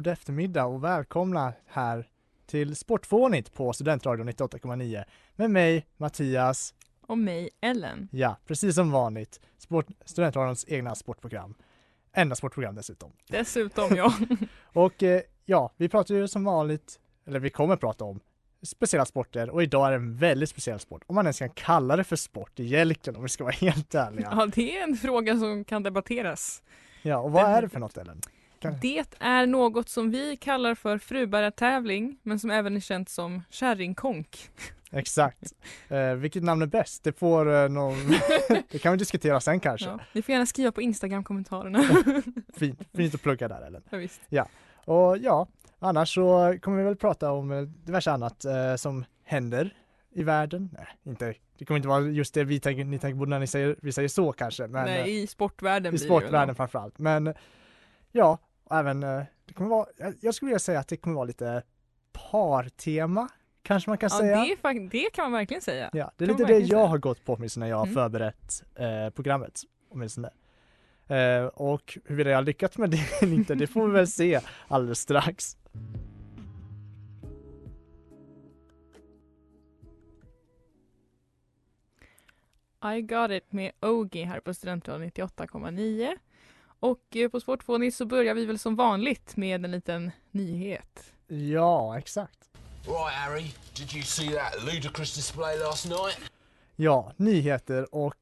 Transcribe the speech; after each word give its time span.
God 0.00 0.06
eftermiddag 0.06 0.64
och 0.64 0.84
välkomna 0.84 1.52
här 1.66 2.08
till 2.46 2.76
Sportfånigt 2.76 3.54
på 3.54 3.72
Studentradion 3.72 4.28
98,9 4.28 5.04
med 5.36 5.50
mig 5.50 5.86
Mattias. 5.96 6.74
Och 7.06 7.18
mig, 7.18 7.50
Ellen. 7.60 8.08
Ja, 8.12 8.36
precis 8.46 8.74
som 8.74 8.90
vanligt. 8.90 9.40
Sport, 9.58 9.86
Studentradions 10.04 10.64
egna 10.68 10.94
sportprogram. 10.94 11.54
Enda 12.12 12.36
sportprogram 12.36 12.74
dessutom. 12.74 13.12
Dessutom, 13.28 13.96
ja. 13.96 14.14
och 14.72 15.02
eh, 15.02 15.20
ja, 15.44 15.72
vi 15.76 15.88
pratar 15.88 16.14
ju 16.14 16.28
som 16.28 16.44
vanligt, 16.44 17.00
eller 17.26 17.40
vi 17.40 17.50
kommer 17.50 17.76
prata 17.76 18.04
om 18.04 18.20
speciella 18.62 19.04
sporter 19.04 19.50
och 19.50 19.62
idag 19.62 19.86
är 19.86 19.90
det 19.90 19.96
en 19.96 20.16
väldigt 20.16 20.48
speciell 20.48 20.80
sport. 20.80 21.02
Om 21.06 21.14
man 21.14 21.24
ens 21.24 21.38
kan 21.38 21.50
kalla 21.50 21.96
det 21.96 22.04
för 22.04 22.16
sport 22.16 22.60
egentligen 22.60 23.16
om 23.16 23.22
vi 23.22 23.28
ska 23.28 23.44
vara 23.44 23.54
helt 23.60 23.94
ärliga. 23.94 24.28
Ja, 24.30 24.46
det 24.54 24.78
är 24.78 24.82
en 24.82 24.96
fråga 24.96 25.38
som 25.38 25.64
kan 25.64 25.82
debatteras. 25.82 26.62
Ja, 27.02 27.18
och 27.18 27.32
vad 27.32 27.44
är 27.44 27.62
det 27.62 27.68
för 27.68 27.80
något 27.80 27.96
Ellen? 27.96 28.20
Kan... 28.60 28.74
Det 28.80 29.04
är 29.18 29.46
något 29.46 29.88
som 29.88 30.10
vi 30.10 30.36
kallar 30.36 30.74
för 30.74 30.98
frubärartävling 30.98 32.18
men 32.22 32.38
som 32.38 32.50
även 32.50 32.76
är 32.76 32.80
känt 32.80 33.08
som 33.08 33.42
kärringkonk. 33.50 34.50
Exakt. 34.92 35.52
Eh, 35.88 36.14
vilket 36.14 36.42
namn 36.42 36.62
är 36.62 36.66
bäst? 36.66 37.04
Det 37.04 37.12
får 37.12 37.54
eh, 37.54 37.68
någon... 37.68 37.96
det 38.70 38.78
kan 38.78 38.92
vi 38.92 38.98
diskutera 38.98 39.40
sen 39.40 39.60
kanske. 39.60 39.86
Ja, 39.86 39.98
ni 40.12 40.22
får 40.22 40.32
gärna 40.32 40.46
skriva 40.46 40.72
på 40.72 40.82
Instagram-kommentarerna. 40.82 41.82
fint, 42.56 42.80
fint 42.94 43.14
att 43.14 43.22
plugga 43.22 43.48
där 43.48 43.62
Ellen. 43.62 43.82
Ja, 43.90 43.98
visst. 43.98 44.20
ja, 44.28 44.48
och 44.84 45.18
ja, 45.18 45.48
annars 45.78 46.14
så 46.14 46.56
kommer 46.62 46.78
vi 46.78 46.84
väl 46.84 46.96
prata 46.96 47.32
om 47.32 47.52
eh, 47.52 47.62
diverse 47.62 48.10
annat 48.10 48.44
eh, 48.44 48.76
som 48.76 49.04
händer 49.24 49.74
i 50.14 50.22
världen. 50.22 50.70
Nej, 50.72 50.86
inte, 51.02 51.34
det 51.58 51.64
kommer 51.64 51.76
inte 51.76 51.88
vara 51.88 52.00
just 52.00 52.34
det 52.34 52.44
vi 52.44 52.60
tänker, 52.60 52.84
ni 52.84 52.98
tänker 52.98 53.18
på 53.18 53.24
när 53.24 53.38
ni 53.38 53.46
säger, 53.46 53.76
vi 53.82 53.92
säger 53.92 54.08
så 54.08 54.32
kanske. 54.32 54.66
Men, 54.66 54.84
Nej, 54.84 55.22
i 55.22 55.26
sportvärlden 55.26 55.94
I 55.94 55.98
sportvärlden 55.98 56.54
framförallt. 56.54 56.98
Men 56.98 57.34
ja, 58.12 58.38
och 58.70 58.76
även, 58.76 59.02
eh, 59.02 59.22
det 59.46 59.54
kommer 59.54 59.70
vara, 59.70 59.86
jag 60.20 60.34
skulle 60.34 60.48
vilja 60.48 60.58
säga 60.58 60.80
att 60.80 60.88
det 60.88 60.96
kommer 60.96 61.16
vara 61.16 61.24
lite 61.24 61.62
partema 62.12 63.28
Kanske 63.62 63.90
man 63.90 63.98
kan 63.98 64.08
ja, 64.12 64.18
säga. 64.18 64.56
Det, 64.62 64.88
det 64.88 65.10
kan 65.12 65.24
man 65.24 65.32
verkligen 65.32 65.62
säga. 65.62 65.90
Ja, 65.92 66.12
det 66.16 66.24
är 66.24 66.28
lite 66.28 66.44
det 66.44 66.58
jag 66.58 66.68
säga. 66.68 66.86
har 66.86 66.98
gått 66.98 67.24
på 67.24 67.34
åtminstone 67.34 67.66
när 67.66 67.70
jag 67.70 67.76
har 67.76 67.84
mm. 67.84 67.94
förberett 67.94 68.64
eh, 68.74 69.10
programmet. 69.10 69.60
Åtminstone. 69.88 70.30
Eh, 71.06 71.44
och 71.44 71.98
huruvida 72.04 72.30
jag 72.30 72.36
har 72.36 72.42
lyckats 72.42 72.78
med 72.78 72.90
det 72.90 73.00
eller 73.22 73.34
inte, 73.34 73.54
det 73.54 73.66
får 73.66 73.86
vi 73.86 73.92
väl 73.92 74.06
se 74.06 74.40
alldeles 74.68 75.00
strax. 75.00 75.56
I 82.96 83.02
got 83.02 83.30
it 83.30 83.52
med 83.52 83.72
Ogi 83.80 84.22
här 84.22 84.40
på 84.40 84.54
Studentradion 84.54 85.10
98,9. 85.10 86.16
Och 86.80 87.16
eh, 87.16 87.28
på 87.28 87.40
Sportfånigt 87.40 87.96
så 87.96 88.06
börjar 88.06 88.34
vi 88.34 88.46
väl 88.46 88.58
som 88.58 88.76
vanligt 88.76 89.36
med 89.36 89.64
en 89.64 89.70
liten 89.70 90.10
nyhet. 90.30 91.12
Ja, 91.26 91.98
exakt. 91.98 92.38
Right 92.86 93.14
Harry, 93.14 93.46
did 93.76 93.94
you 93.94 94.02
see 94.02 94.28
that 94.28 94.64
ludicrous 94.64 95.14
display 95.14 95.58
last 95.58 95.86
night? 95.86 96.32
Ja, 96.76 97.12
nyheter 97.16 97.94
och 97.94 98.14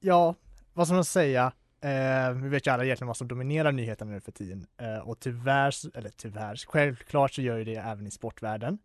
ja, 0.00 0.34
vad 0.72 0.86
ska 0.86 0.94
man 0.94 1.04
säga? 1.04 1.52
Eh, 1.80 2.32
vi 2.32 2.48
vet 2.48 2.66
ju 2.66 2.70
alla 2.70 2.84
egentligen 2.84 3.06
vad 3.06 3.16
som 3.16 3.28
dominerar 3.28 3.72
nyheterna 3.72 4.10
nu 4.10 4.20
för 4.20 4.32
tiden 4.32 4.66
eh, 4.76 4.98
och 4.98 5.20
tyvärr, 5.20 5.96
eller 5.98 6.10
tyvärr, 6.10 6.56
självklart 6.66 7.32
så 7.32 7.42
gör 7.42 7.58
ju 7.58 7.64
det 7.64 7.74
även 7.74 8.06
i 8.06 8.10
sportvärlden. 8.10 8.78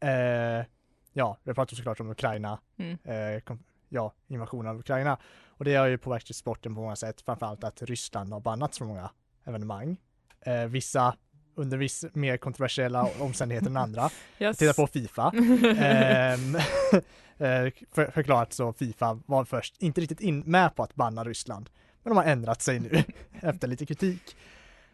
Eh, 0.00 0.66
ja, 1.12 1.38
vi 1.42 1.54
pratar 1.54 1.76
såklart 1.76 2.00
om 2.00 2.10
Ukraina, 2.10 2.58
mm. 2.76 2.98
Ja, 3.88 4.12
invasionen 4.26 4.70
av 4.70 4.78
Ukraina. 4.78 5.18
Och 5.48 5.64
det 5.64 5.74
har 5.74 5.86
ju 5.86 5.98
påverkat 5.98 6.36
sporten 6.36 6.74
på 6.74 6.80
många 6.80 6.96
sätt, 6.96 7.20
framförallt 7.20 7.64
att 7.64 7.82
Ryssland 7.82 8.32
har 8.32 8.40
bannat 8.40 8.74
så 8.74 8.84
många 8.84 9.10
evenemang. 9.44 9.96
Eh, 10.40 10.64
vissa 10.64 11.14
under 11.54 11.76
viss 11.76 12.04
mer 12.12 12.36
kontroversiella 12.36 13.08
omständigheter 13.20 13.66
än 13.66 13.76
andra. 13.76 14.10
Yes. 14.38 14.58
Titta 14.58 14.72
på 14.72 14.86
Fifa. 14.86 15.32
Ehm, 15.78 16.56
eh, 17.38 17.72
för, 17.92 18.10
förklarat 18.10 18.52
så 18.52 18.72
Fifa 18.72 19.20
var 19.26 19.44
först 19.44 19.74
inte 19.78 20.00
riktigt 20.00 20.20
in, 20.20 20.40
med 20.40 20.76
på 20.76 20.82
att 20.82 20.94
banna 20.94 21.24
Ryssland. 21.24 21.70
Men 22.02 22.10
de 22.10 22.16
har 22.16 22.24
ändrat 22.24 22.62
sig 22.62 22.80
nu 22.80 23.04
efter 23.40 23.68
lite 23.68 23.86
kritik. 23.86 24.36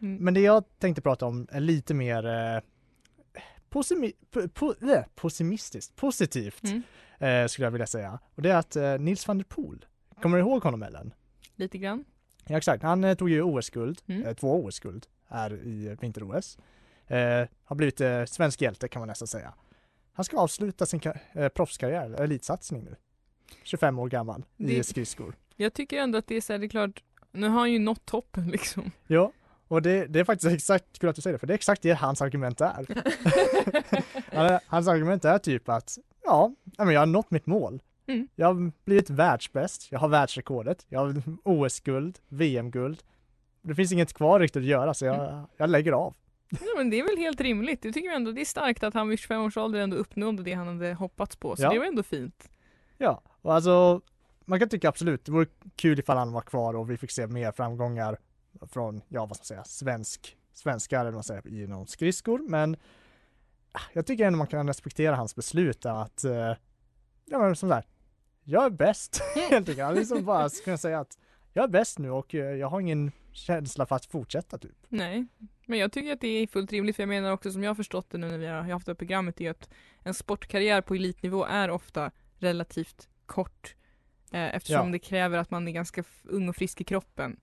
Mm. 0.01 0.23
Men 0.23 0.33
det 0.33 0.39
jag 0.39 0.63
tänkte 0.79 1.01
prata 1.01 1.25
om 1.25 1.47
är 1.51 1.59
lite 1.59 1.93
mer 1.93 2.27
eh, 2.27 2.61
posimi, 3.75 4.13
po, 4.31 4.47
po, 4.47 4.73
äh, 4.81 5.03
pessimistiskt, 5.15 5.95
positivt 5.95 6.63
mm. 6.63 6.83
eh, 7.19 7.47
skulle 7.47 7.65
jag 7.65 7.71
vilja 7.71 7.87
säga. 7.87 8.19
Och 8.35 8.41
det 8.41 8.49
är 8.49 8.55
att 8.55 8.75
eh, 8.75 8.97
Nils 8.99 9.27
van 9.27 9.37
der 9.37 9.45
Poel, 9.45 9.85
kommer 10.21 10.37
du 10.37 10.43
ihåg 10.43 10.63
honom 10.63 10.83
Ellen? 10.83 11.13
Lite 11.55 11.77
grann. 11.77 12.05
Ja 12.47 12.57
exakt, 12.57 12.83
han 12.83 13.03
eh, 13.03 13.15
tog 13.15 13.29
ju 13.29 13.41
OS-guld, 13.41 14.01
mm. 14.07 14.25
Eh, 14.25 14.33
två 14.33 14.65
OS-guld 14.65 15.05
är 15.27 15.53
i 15.53 15.97
vinter-OS. 16.01 16.57
Eh, 17.07 17.47
har 17.63 17.75
blivit 17.75 18.29
svensk 18.29 18.61
hjälte 18.61 18.87
kan 18.87 18.99
man 18.99 19.07
nästan 19.07 19.27
säga. 19.27 19.53
Han 20.13 20.25
ska 20.25 20.37
avsluta 20.37 20.85
sin 20.85 21.01
proffskarriär, 21.55 22.21
elitsatsning 22.21 22.83
nu. 22.83 22.95
25 23.63 23.99
år 23.99 24.09
gammal 24.09 24.45
det, 24.57 24.73
i 24.73 24.83
skridskor. 24.83 25.35
Jag 25.55 25.73
tycker 25.73 25.97
ändå 25.97 26.17
att 26.17 26.27
det 26.27 26.35
är 26.35 26.41
så 26.41 26.53
här, 26.53 26.59
det 26.59 26.65
är 26.65 26.69
klart, 26.69 27.03
nu 27.31 27.47
har 27.47 27.59
han 27.59 27.71
ju 27.71 27.79
nått 27.79 28.05
toppen 28.05 28.47
liksom. 28.51 28.91
Ja, 29.07 29.31
och 29.67 29.81
det, 29.81 30.05
det 30.05 30.19
är 30.19 30.23
faktiskt 30.23 30.53
exakt, 30.53 30.99
kul 30.99 31.09
att 31.09 31.15
du 31.15 31.21
säger 31.21 31.33
det, 31.33 31.39
för 31.39 31.47
det 31.47 31.53
är 31.53 31.55
exakt 31.55 31.81
det 31.81 31.91
hans 31.91 32.21
argument 32.21 32.61
är. 32.61 32.85
hans 34.67 34.87
argument 34.87 35.25
är 35.25 35.37
typ 35.37 35.69
att, 35.69 35.97
ja, 36.23 36.51
jag 36.77 36.99
har 36.99 37.05
nått 37.05 37.31
mitt 37.31 37.45
mål. 37.45 37.81
Mm. 38.07 38.27
Jag 38.35 38.47
har 38.47 38.71
blivit 38.85 39.09
världsbäst, 39.09 39.91
jag 39.91 39.99
har 39.99 40.07
världsrekordet, 40.07 40.85
jag 40.89 40.99
har 40.99 41.21
OS-guld, 41.43 42.19
VM-guld. 42.27 43.03
Det 43.61 43.75
finns 43.75 43.91
inget 43.91 44.13
kvar 44.13 44.39
riktigt 44.39 44.59
att 44.59 44.67
göra 44.67 44.93
så 44.93 45.05
jag, 45.05 45.33
mm. 45.33 45.45
jag 45.57 45.69
lägger 45.69 45.91
av. 45.91 46.15
Ja, 46.49 46.67
men 46.77 46.89
det 46.89 46.99
är 46.99 47.03
väl 47.03 47.17
helt 47.17 47.41
rimligt. 47.41 47.85
Jag 47.85 47.93
tycker 47.93 48.11
ändå 48.11 48.31
det 48.31 48.41
är 48.41 48.45
starkt 48.45 48.83
att 48.83 48.93
han 48.93 49.09
vid 49.09 49.19
25 49.19 49.41
års 49.41 49.57
ålder 49.57 49.79
ändå 49.79 49.97
uppnådde 49.97 50.43
det 50.43 50.53
han 50.53 50.67
hade 50.67 50.93
hoppats 50.93 51.35
på. 51.35 51.55
Så 51.55 51.63
ja. 51.63 51.69
det 51.69 51.79
var 51.79 51.85
ändå 51.85 52.03
fint. 52.03 52.49
Ja, 52.97 53.21
och 53.41 53.53
alltså 53.53 54.01
man 54.45 54.59
kan 54.59 54.69
tycka 54.69 54.89
absolut, 54.89 55.25
det 55.25 55.31
vore 55.31 55.47
kul 55.75 55.99
ifall 55.99 56.17
han 56.17 56.31
var 56.31 56.41
kvar 56.41 56.73
och 56.73 56.89
vi 56.91 56.97
fick 56.97 57.11
se 57.11 57.27
mer 57.27 57.51
framgångar 57.51 58.17
från, 58.61 59.01
ja 59.07 59.25
vad 59.25 59.37
ska 59.37 59.41
man 59.41 59.45
säga, 59.45 59.63
svensk, 59.63 60.37
svenskar 60.53 60.99
eller 60.99 61.11
vad 61.11 61.13
man 61.13 61.23
säger, 61.23 61.63
inom 61.63 61.87
skridskor. 61.87 62.39
Men 62.49 62.77
ah, 63.71 63.81
jag 63.93 64.05
tycker 64.05 64.25
ändå 64.25 64.37
man 64.37 64.47
kan 64.47 64.67
respektera 64.67 65.15
hans 65.15 65.35
beslut 65.35 65.85
att, 65.85 66.23
eh, 66.23 66.53
ja 67.25 67.39
men 67.39 67.55
som 67.55 67.69
sagt, 67.69 67.87
jag 68.43 68.65
är 68.65 68.69
bäst 68.69 69.21
helt 69.35 69.69
enkelt. 69.69 69.79
Han 69.79 69.95
liksom 69.95 70.25
bara 70.25 70.49
kunna 70.49 70.77
säga 70.77 70.99
att 70.99 71.17
jag 71.53 71.63
är 71.63 71.67
bäst 71.67 71.99
nu 71.99 72.11
och 72.11 72.35
eh, 72.35 72.55
jag 72.55 72.67
har 72.67 72.79
ingen 72.79 73.11
känsla 73.31 73.85
för 73.85 73.95
att 73.95 74.05
fortsätta 74.05 74.57
typ. 74.57 74.77
Nej, 74.89 75.25
men 75.65 75.79
jag 75.79 75.91
tycker 75.91 76.13
att 76.13 76.21
det 76.21 76.27
är 76.27 76.47
fullt 76.47 76.71
rimligt 76.71 76.95
för 76.95 77.03
jag 77.03 77.07
menar 77.09 77.31
också 77.31 77.51
som 77.51 77.63
jag 77.63 77.69
har 77.69 77.75
förstått 77.75 78.09
det 78.09 78.17
nu 78.17 78.27
när 78.27 78.37
vi 78.37 78.47
har 78.47 78.61
haft 78.61 78.85
det 78.85 78.95
programmet 78.95 79.41
är 79.41 79.51
att 79.51 79.69
en 80.03 80.13
sportkarriär 80.13 80.81
på 80.81 80.95
elitnivå 80.95 81.45
är 81.45 81.69
ofta 81.69 82.11
relativt 82.39 83.09
kort 83.25 83.75
Eh, 84.31 84.55
eftersom 84.55 84.85
Ja. 84.87 84.91
det 84.91 84.99
kräver 84.99 85.37
att 85.37 85.51
man 85.51 85.67
är 85.67 85.71
ganska 85.71 86.03
ung 86.23 86.49
och 86.49 86.55
frisk 86.55 86.81
i 86.81 86.83
kroppen. 86.83 87.39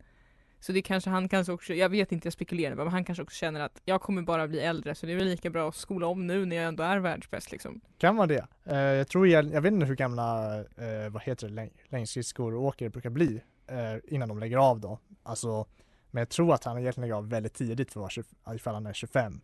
Så 0.62 0.72
det 0.72 0.82
kanske 0.82 1.10
han 1.10 1.28
kanske 1.28 1.52
också, 1.52 1.74
jag 1.74 1.88
vet 1.88 2.12
inte, 2.12 2.26
jag 2.26 2.32
spekulerar 2.32 2.74
men 2.74 2.88
han 2.88 3.04
kanske 3.04 3.22
också 3.22 3.34
känner 3.36 3.60
att 3.60 3.80
jag 3.84 4.00
kommer 4.00 4.22
bara 4.22 4.48
bli 4.48 4.60
äldre 4.60 4.94
så 4.94 5.06
det 5.06 5.12
är 5.12 5.16
väl 5.16 5.24
lika 5.26 5.50
bra 5.50 5.68
att 5.68 5.74
skola 5.76 6.06
om 6.06 6.26
nu 6.26 6.46
när 6.46 6.56
jag 6.56 6.64
ändå 6.64 6.82
är 6.82 6.98
världsbäst 6.98 7.52
liksom. 7.52 7.80
Kan 7.98 8.16
vara 8.16 8.26
det. 8.26 8.46
Eh, 8.64 8.76
jag 8.76 9.08
tror, 9.08 9.28
jag, 9.28 9.44
jag 9.52 9.60
vet 9.60 9.72
inte 9.72 9.86
hur 9.86 9.94
gamla, 9.96 10.58
eh, 10.60 11.10
vad 11.10 11.22
heter 11.22 11.48
det, 11.48 11.54
läng- 11.54 11.70
längdskridskor 11.88 12.54
och 12.54 12.62
åkare 12.62 12.90
brukar 12.90 13.10
bli 13.10 13.40
eh, 13.66 14.14
innan 14.14 14.28
de 14.28 14.38
lägger 14.38 14.56
av 14.56 14.80
då. 14.80 14.98
Alltså, 15.22 15.66
men 16.10 16.20
jag 16.20 16.28
tror 16.28 16.54
att 16.54 16.64
han 16.64 16.78
egentligen 16.78 17.02
lägger 17.08 17.14
av 17.18 17.28
väldigt 17.28 17.54
tidigt 17.54 17.92
för 17.92 18.00
att 18.00 18.02
vara 18.02 18.10
20, 18.10 18.24
ifall 18.54 18.74
han 18.74 18.86
är 18.86 18.92
25. 18.92 19.40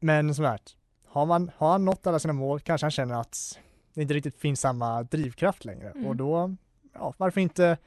Men 0.00 0.34
som 0.34 0.44
sagt, 0.44 0.76
har, 1.06 1.26
man, 1.26 1.50
har 1.56 1.70
han 1.72 1.84
nått 1.84 2.06
alla 2.06 2.18
sina 2.18 2.32
mål 2.34 2.60
kanske 2.60 2.84
han 2.84 2.90
känner 2.90 3.20
att 3.20 3.58
det 3.94 4.02
inte 4.02 4.14
riktigt 4.14 4.38
finns 4.38 4.60
samma 4.60 5.02
drivkraft 5.02 5.64
längre 5.64 5.90
Mm. 5.90 6.06
och 6.06 6.16
då, 6.16 6.54
ja 6.92 7.14
varför 7.16 7.40
inte 7.40 7.78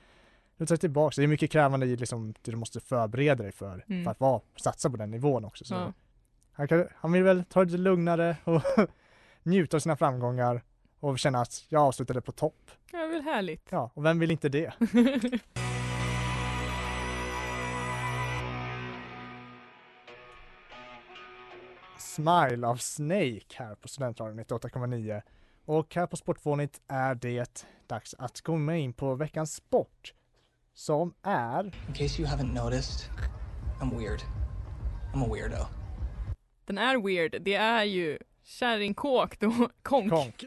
luta 0.58 0.68
sig 0.68 0.78
tillbaka. 0.78 1.14
Det 1.18 1.24
är 1.24 1.28
mycket 1.28 1.52
krävande 1.52 1.86
i 1.86 1.96
liksom 1.96 2.34
det 2.42 2.52
du 2.52 2.58
måste 2.58 2.80
förbereda 2.80 3.44
dig 3.44 3.52
för, 3.52 3.86
Mm. 3.90 4.04
för 4.04 4.12
att 4.12 4.20
vara, 4.20 4.42
satsa 4.56 4.90
på 4.90 4.98
den 4.98 5.12
nivån 5.12 5.46
också. 5.46 5.66
Så 5.66 5.74
Ja. 5.74 5.94
han, 6.52 6.68
kan, 6.68 6.88
han 6.96 7.12
vill 7.12 7.24
väl 7.24 7.44
ta 7.50 7.60
det 7.60 7.66
lite 7.66 7.78
lugnare 7.78 8.38
och 8.44 8.62
njuta 9.44 9.78
av 9.78 9.80
sina 9.80 9.98
framgångar 9.98 10.62
och 11.00 11.20
känna 11.20 11.42
att 11.42 11.66
jag 11.70 11.82
avslutade 11.82 12.22
på 12.22 12.32
topp. 12.32 12.72
Det 12.92 12.98
är 12.98 13.08
väl 13.08 13.22
härligt. 13.22 13.68
Ja, 13.70 13.92
och 13.94 14.06
vem 14.06 14.20
vill 14.20 14.32
inte 14.32 14.50
det? 14.50 14.74
Smile 21.98 22.68
av 22.68 22.76
Snake 22.76 23.46
här 23.56 23.76
på 23.76 23.88
Studentradion 23.88 24.40
98,9 24.40 25.22
och 25.66 25.96
här 25.96 26.08
på 26.08 26.18
Sportfånigt 26.18 26.82
är 26.88 27.16
det 27.16 27.66
dags 27.88 28.16
att 28.18 28.42
komma 28.42 28.76
in 28.78 28.94
på 28.94 29.16
veckans 29.16 29.54
sport 29.56 30.14
som 30.78 31.14
är 31.24 31.66
In 31.66 31.94
case 31.94 32.22
you 32.22 32.30
haven't 32.30 32.64
noticed, 32.64 33.10
I'm 33.80 33.98
weird. 33.98 34.22
I'm 35.14 35.24
a 35.24 35.28
weirdo. 35.34 35.66
Den 36.66 36.78
är 36.78 36.98
weird, 36.98 37.42
det 37.42 37.54
är 37.56 37.84
ju 37.84 38.18
kärringkåk 38.44 39.40
då, 39.40 39.70
konk. 39.82 40.10
konk. 40.10 40.44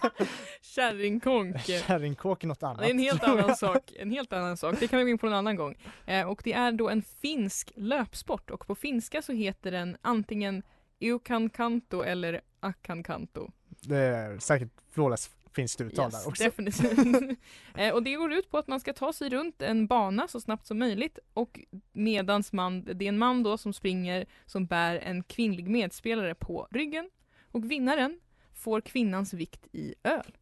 Kärringkonk. 0.60 1.60
Kärringkåk 1.60 2.44
är 2.44 2.48
något 2.48 2.62
annat. 2.62 2.78
Det 2.78 2.86
är 2.86 2.90
en 2.90 2.98
helt 2.98 3.22
annan 3.22 3.56
sak, 3.56 3.92
en 3.98 4.10
helt 4.10 4.32
annan 4.32 4.56
sak. 4.56 4.76
Det 4.80 4.88
kan 4.88 4.98
vi 4.98 5.04
gå 5.04 5.10
in 5.10 5.18
på 5.18 5.26
en 5.26 5.32
annan 5.32 5.56
gång. 5.56 5.74
Eh, 6.06 6.28
och 6.28 6.40
det 6.44 6.52
är 6.52 6.72
då 6.72 6.88
en 6.88 7.02
finsk 7.02 7.72
löpsport 7.76 8.50
och 8.50 8.66
på 8.66 8.74
finska 8.74 9.22
så 9.22 9.32
heter 9.32 9.70
den 9.70 9.96
antingen 10.02 10.62
Eukankanto 11.00 12.02
eller 12.02 12.40
Akankanto. 12.60 13.50
Det 13.80 13.96
är 13.96 14.38
säkert 14.38 14.70
flawless 14.90 15.30
finskt 15.54 15.80
uttal 15.80 16.10
där 16.10 16.28
också. 16.28 16.44
definitivt. 16.44 17.38
eh, 17.74 17.90
och 17.94 18.02
det 18.02 18.14
går 18.14 18.32
ut 18.32 18.50
på 18.50 18.58
att 18.58 18.66
man 18.66 18.80
ska 18.80 18.92
ta 18.92 19.12
sig 19.12 19.28
runt 19.28 19.62
en 19.62 19.86
bana 19.86 20.28
så 20.28 20.40
snabbt 20.40 20.66
som 20.66 20.78
möjligt 20.78 21.18
och 21.34 21.60
medans 21.92 22.52
man, 22.52 22.84
det 22.84 23.04
är 23.04 23.08
en 23.08 23.18
man 23.18 23.42
då 23.42 23.58
som 23.58 23.72
springer 23.72 24.26
som 24.46 24.66
bär 24.66 24.96
en 24.96 25.22
kvinnlig 25.22 25.68
medspelare 25.70 26.34
på 26.34 26.68
ryggen 26.70 27.10
och 27.52 27.70
vinnaren 27.70 28.20
får 28.54 28.80
kvinnans 28.80 29.34
vikt 29.34 29.66
i 29.72 29.94
öl. 30.04 30.36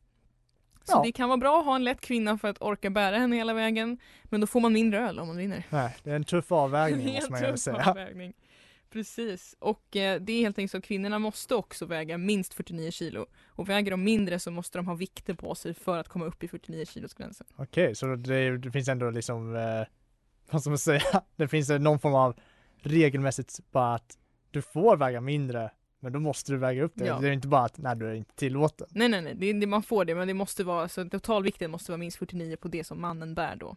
Så 0.85 0.93
Ja. 0.97 1.03
det 1.05 1.13
kan 1.13 1.29
vara 1.29 1.37
bra 1.39 1.59
att 1.61 1.65
ha 1.65 1.77
en 1.77 1.85
lätt 1.85 2.01
kvinna 2.01 2.39
för 2.39 2.49
att 2.49 2.63
orka 2.63 2.91
bära 2.91 3.19
henne 3.19 3.37
hela 3.37 3.55
vägen 3.55 3.99
men 4.25 4.41
då 4.41 4.47
får 4.47 4.61
man 4.61 4.73
mindre 4.73 5.01
öl 5.09 5.19
om 5.19 5.27
man 5.29 5.37
vinner. 5.37 5.67
Nej, 5.71 5.97
det 6.03 6.11
är 6.11 6.17
en 6.17 6.25
tuff 6.25 6.53
avvägning 6.53 7.06
måste 7.15 7.31
man 7.31 7.45
ju 7.51 7.56
säga. 7.56 7.91
avvägning. 7.91 8.33
Precis, 8.91 9.57
och 9.59 9.97
eh, 9.97 10.21
det 10.21 10.33
är 10.33 10.41
helt 10.41 10.59
enkelt 10.59 10.71
så 10.71 10.79
att 10.79 10.85
kvinnorna 10.85 11.19
måste 11.19 11.55
också 11.55 11.87
väga 11.87 12.19
minst 12.19 12.55
49 12.55 12.91
kilo 12.91 13.27
och 13.47 13.69
väger 13.69 13.91
de 13.91 14.05
mindre 14.05 14.39
så 14.39 14.51
måste 14.51 14.79
de 14.79 14.87
ha 14.87 14.95
vikter 14.95 15.35
på 15.35 15.55
sig 15.55 15.75
för 15.75 15.99
att 15.99 16.09
komma 16.09 16.25
upp 16.25 16.45
i 16.45 16.49
49 16.49 16.85
kilos 16.85 17.15
gränsen. 17.15 17.47
Okej, 17.57 17.95
så 17.95 18.17
det, 18.17 18.59
det 18.59 18.71
finns 18.71 18.89
ändå 18.89 19.11
liksom, 19.11 19.57
eh, 19.57 19.87
vad 20.51 20.61
ska 20.61 20.71
man 20.71 20.79
säga, 20.79 21.03
det 21.37 21.49
finns 21.49 21.69
någon 21.69 21.99
form 21.99 22.15
av 22.15 22.37
regelmässigt 22.83 23.59
bara 23.71 23.95
att 23.95 24.19
du 24.51 24.63
får 24.63 24.97
väga 24.97 25.21
mindre, 25.21 25.71
men 26.01 26.13
då 26.13 26.21
måste 26.21 26.53
du 26.53 26.59
väga 26.59 26.83
upp 26.83 26.93
det. 26.95 27.07
Ja. 27.07 27.19
Det 27.19 27.29
är 27.29 27.33
inte 27.33 27.49
bara 27.49 27.65
att, 27.65 27.79
nej 27.79 27.97
du 27.97 28.07
är 28.07 28.15
inte 28.15 28.35
tillåten. 28.35 28.87
Nej 28.91 29.09
nej 29.09 29.23
nej, 29.23 29.35
det, 29.35 29.53
det, 29.53 29.67
man 29.67 29.83
får 29.83 30.05
det 30.05 30.15
men 30.15 30.29
det 30.29 30.35
måste 30.35 30.65
vara, 30.65 30.89
så 30.89 31.09
totalvikten 31.09 31.71
måste 31.71 31.93
vara 31.93 31.99
minst 31.99 32.17
49 32.17 32.57
på 32.57 32.69
det 32.69 32.85
som 32.85 33.01
mannen 33.01 33.35
bär 33.35 33.57
då. 33.57 33.77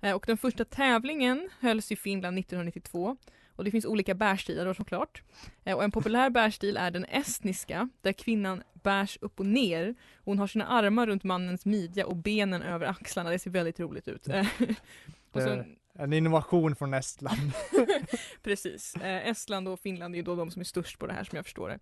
Eh, 0.00 0.12
och 0.12 0.24
den 0.26 0.38
första 0.38 0.64
tävlingen 0.64 1.48
hölls 1.60 1.92
i 1.92 1.96
Finland 1.96 2.38
1992 2.38 3.16
och 3.56 3.64
det 3.64 3.70
finns 3.70 3.84
olika 3.84 4.14
bärstilar 4.14 4.64
då 4.64 4.74
såklart. 4.74 5.22
Eh, 5.64 5.76
och 5.76 5.84
en 5.84 5.90
populär 5.90 6.30
bärstil 6.30 6.76
är 6.76 6.90
den 6.90 7.04
estniska 7.04 7.88
där 8.00 8.12
kvinnan 8.12 8.62
bärs 8.82 9.18
upp 9.20 9.40
och 9.40 9.46
ner. 9.46 9.94
Hon 10.24 10.38
har 10.38 10.46
sina 10.46 10.66
armar 10.66 11.06
runt 11.06 11.24
mannens 11.24 11.66
midja 11.66 12.06
och 12.06 12.16
benen 12.16 12.62
över 12.62 12.86
axlarna, 12.86 13.30
det 13.30 13.38
ser 13.38 13.50
väldigt 13.50 13.80
roligt 13.80 14.08
ut. 14.08 14.28
Eh, 14.28 14.46
så, 15.34 15.64
En 15.98 16.12
innovation 16.12 16.76
från 16.76 16.94
Estland. 16.94 17.52
Precis. 18.42 18.96
Eh, 18.96 19.28
Estland 19.28 19.68
och 19.68 19.80
Finland 19.80 20.14
är 20.14 20.16
ju 20.16 20.22
då 20.22 20.36
de 20.36 20.50
som 20.50 20.60
är 20.60 20.64
störst 20.64 20.98
på 20.98 21.06
det 21.06 21.12
här 21.12 21.24
som 21.24 21.36
jag 21.36 21.44
förstår 21.44 21.68
det. 21.68 21.78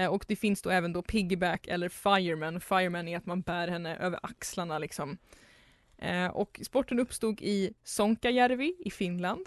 Eh, 0.00 0.06
och 0.06 0.24
det 0.28 0.36
finns 0.36 0.62
då 0.62 0.70
även 0.70 0.92
då 0.92 1.02
piggyback 1.02 1.66
eller 1.66 1.88
fireman. 1.88 2.60
Fireman 2.60 3.08
är 3.08 3.16
att 3.16 3.26
man 3.26 3.40
bär 3.40 3.68
henne 3.68 3.96
över 3.96 4.20
axlarna 4.22 4.78
liksom. 4.78 5.18
Eh, 5.98 6.26
och 6.26 6.60
sporten 6.62 7.00
uppstod 7.00 7.40
i 7.40 7.74
Sonkajärvi 7.84 8.76
i 8.78 8.90
Finland. 8.90 9.46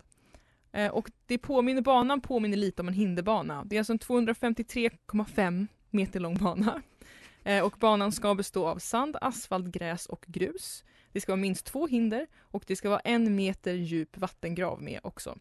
Eh, 0.74 0.92
och 0.92 1.12
det 1.26 1.38
påminner, 1.38 1.82
banan 1.82 2.22
påminner 2.22 2.58
lite 2.58 2.82
om 2.82 2.88
en 2.88 2.94
hinderbana. 2.94 3.64
Det 3.66 3.76
är 3.76 3.80
alltså 3.80 3.94
en 3.94 4.00
253,5 4.00 5.68
meter 5.90 6.20
lång 6.20 6.38
bana. 6.38 6.82
Eh, 7.44 7.64
och 7.64 7.76
banan 7.80 8.12
ska 8.12 8.36
bestå 8.36 8.68
av 8.68 8.78
sand, 8.78 9.18
asfalt, 9.22 9.68
gräs 9.68 10.06
och 10.06 10.26
grus. 10.28 10.84
Det 11.12 11.22
ska 11.22 11.32
vara 11.32 11.42
minst 11.42 11.66
två 11.66 11.88
hinder 11.88 12.28
och 12.40 12.64
det 12.68 12.76
ska 12.76 12.90
vara 12.90 13.00
en 13.00 13.36
meter 13.36 13.74
djup 13.74 14.18
vattengrav 14.18 14.82
med 14.82 15.00
också. 15.04 15.38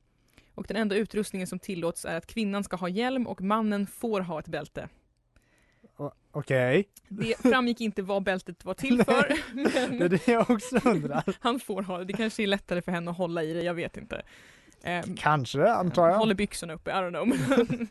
Och 0.55 0.65
den 0.69 0.77
enda 0.77 0.97
utrustningen 0.97 1.47
som 1.47 1.59
tillåts 1.59 2.05
är 2.05 2.17
att 2.17 2.27
kvinnan 2.27 2.65
ska 2.65 2.77
ha 2.77 2.89
hjälm 2.89 3.27
och 3.27 3.41
mannen 3.41 3.87
får 3.87 4.21
ha 4.21 4.39
ett 4.39 4.49
bälte. 4.49 4.89
Okej, 6.35 6.89
Det 7.09 7.39
framgick 7.43 7.81
inte 7.81 8.03
vad 8.03 8.23
bältet 8.23 8.65
var 8.65 8.75
till 8.75 9.05
för, 9.05 9.29
det 9.55 9.79
är 9.79 9.99
men 9.99 10.11
det 10.11 10.29
jag 10.29 10.51
också 10.51 10.81
undrar. 10.85 11.37
han 11.41 11.61
får 11.61 11.83
ha 11.83 11.99
det. 11.99 12.05
Det 12.05 12.13
kanske 12.13 12.43
är 12.43 12.47
lättare 12.47 12.83
för 12.83 12.93
henne 12.93 13.11
att 13.11 13.17
hålla 13.17 13.43
i 13.43 13.53
det, 13.53 13.63
jag 13.63 13.75
vet 13.75 13.97
inte. 13.97 14.23
Ehm, 14.85 15.17
Kanske, 15.17 15.71
antar 15.73 16.09
jag. 16.09 16.17
Håller 16.19 16.35
byxorna 16.35 16.73
uppe, 16.73 16.91
I 16.91 16.95
don't 16.95 17.11
know. 17.11 17.87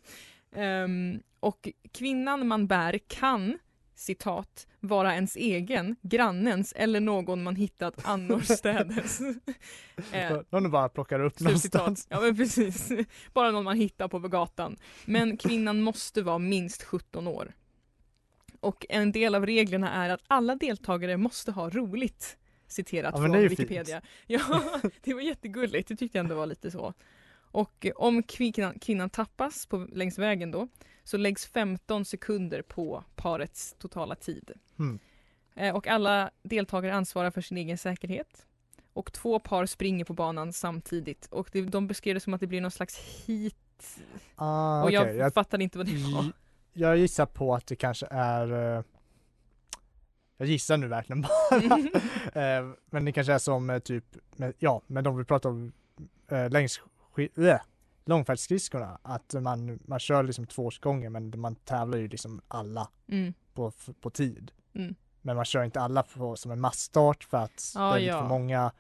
Ehm, 0.56 1.20
och 1.40 1.70
kvinnan 1.94 2.48
man 2.48 2.68
bär 2.68 3.00
kan, 3.08 3.58
citat, 3.96 4.68
vara 4.80 5.14
ens 5.14 5.36
egen, 5.36 5.96
grannens 6.02 6.74
eller 6.76 7.00
någon 7.00 7.44
man 7.44 7.56
hittat 7.56 8.06
annorstädes. 8.08 9.20
Eh, 10.12 10.38
Någon 10.50 10.72
bara 10.72 10.90
plockar 10.90 11.20
upp 11.20 11.40
någonstans. 11.40 12.08
Ja 12.10 12.20
men 12.22 12.36
precis. 12.38 12.92
Bara 13.34 13.52
någon 13.52 13.64
man 13.64 13.78
hittar 13.78 14.08
på 14.08 14.20
gatan. 14.20 14.76
Men 15.06 15.38
kvinnan 15.38 15.82
måste 15.82 16.22
vara 16.22 16.38
minst 16.38 16.84
17 16.84 17.28
år. 17.28 17.54
Och 18.60 18.86
en 18.90 19.12
del 19.12 19.36
av 19.36 19.46
reglerna 19.46 19.92
är 20.06 20.10
att 20.10 20.22
alla 20.28 20.56
deltagare 20.56 21.18
måste 21.18 21.52
ha 21.52 21.70
roligt. 21.70 22.38
Citerat 22.72 23.14
Ja, 23.16 23.22
från 23.22 23.32
Wikipedia. 23.38 24.02
Ja, 24.28 24.40
det 25.02 25.14
var 25.14 25.22
jättegulligt. 25.22 25.88
Det 25.88 25.96
tyckte 25.96 26.18
jag 26.18 26.24
ändå 26.24 26.36
var 26.36 26.46
lite 26.46 26.72
så. 26.72 26.94
Och 27.34 27.86
eh, 27.86 27.92
om 27.96 28.24
kvinnan, 28.24 28.80
kvinnan 28.80 29.10
tappas 29.10 29.66
på, 29.66 29.88
längs 29.92 30.20
vägen 30.20 30.52
då 30.52 30.68
så 31.04 31.18
läggs 31.18 31.46
15 31.46 32.06
sekunder 32.06 32.62
på 32.62 33.04
parets 33.16 33.76
totala 33.80 34.16
tid. 34.16 34.52
Mm. 34.80 35.00
Och 35.76 35.88
alla 35.88 36.32
deltagare 36.44 36.94
ansvarar 36.94 37.32
för 37.32 37.42
sin 37.42 37.58
egen 37.58 37.78
säkerhet. 37.78 38.46
Och 38.94 39.14
två 39.14 39.40
par 39.40 39.66
springer 39.66 40.06
på 40.06 40.14
banan 40.14 40.54
samtidigt. 40.54 41.28
Och 41.32 41.50
det, 41.52 41.62
de 41.62 41.88
beskrev 41.88 42.14
det 42.14 42.20
som 42.20 42.34
att 42.34 42.40
det 42.40 42.48
blir 42.48 42.62
någon 42.62 42.72
slags 42.72 42.98
heat. 42.98 44.00
Ah, 44.36 44.84
och 44.84 44.92
jag, 44.92 45.16
jag, 45.16 45.34
fattade 45.34 45.64
inte 45.64 45.78
vad 45.78 45.88
det 45.88 46.14
var. 46.14 46.26
Jag 46.74 46.98
gissar 46.98 47.26
på 47.26 47.56
att 47.56 47.68
det 47.68 47.76
kanske 47.76 48.08
är 48.12 48.76
eh, 48.78 48.84
jag 50.42 50.48
gissar 50.50 50.78
nu 50.78 50.88
verkligen 50.88 51.22
bara. 51.22 51.78
Eh, 52.42 52.72
Men 52.90 53.06
det 53.06 53.12
kanske 53.12 53.34
är 53.34 53.38
som 53.38 53.70
eh, 53.70 53.80
typ, 53.80 54.06
med, 54.36 54.54
ja, 54.60 54.82
men 54.88 55.04
de 55.04 55.18
vi 55.18 55.24
pratar 55.24 55.50
om 55.50 55.72
eh, 56.32 56.50
längs 56.50 56.82
äh, 57.36 57.58
långfärdsskridskorna, 58.06 59.00
att 59.02 59.34
man, 59.34 59.80
man 59.86 60.00
kör 60.00 60.24
liksom 60.24 60.46
två 60.48 60.72
gånger 60.82 61.10
men 61.10 61.40
man 61.40 61.56
tävlar 61.56 61.98
ju 61.98 62.08
liksom 62.08 62.42
alla 62.48 62.90
Mm. 63.08 63.34
på, 63.54 63.72
på 64.02 64.10
tid. 64.10 64.52
Mm. 64.76 64.96
Men 65.22 65.36
man 65.36 65.46
kör 65.46 65.64
inte 65.64 65.82
alla 65.82 66.04
på, 66.04 66.36
som 66.36 66.52
en 66.52 66.60
massstart 66.62 67.24
för 67.24 67.38
att 67.38 67.72
Ja, 67.76 67.82
det 67.82 67.96
är 67.96 68.00
lite 68.00 68.12
ja. 68.12 68.22
för 68.22 68.28
många. 68.30 68.72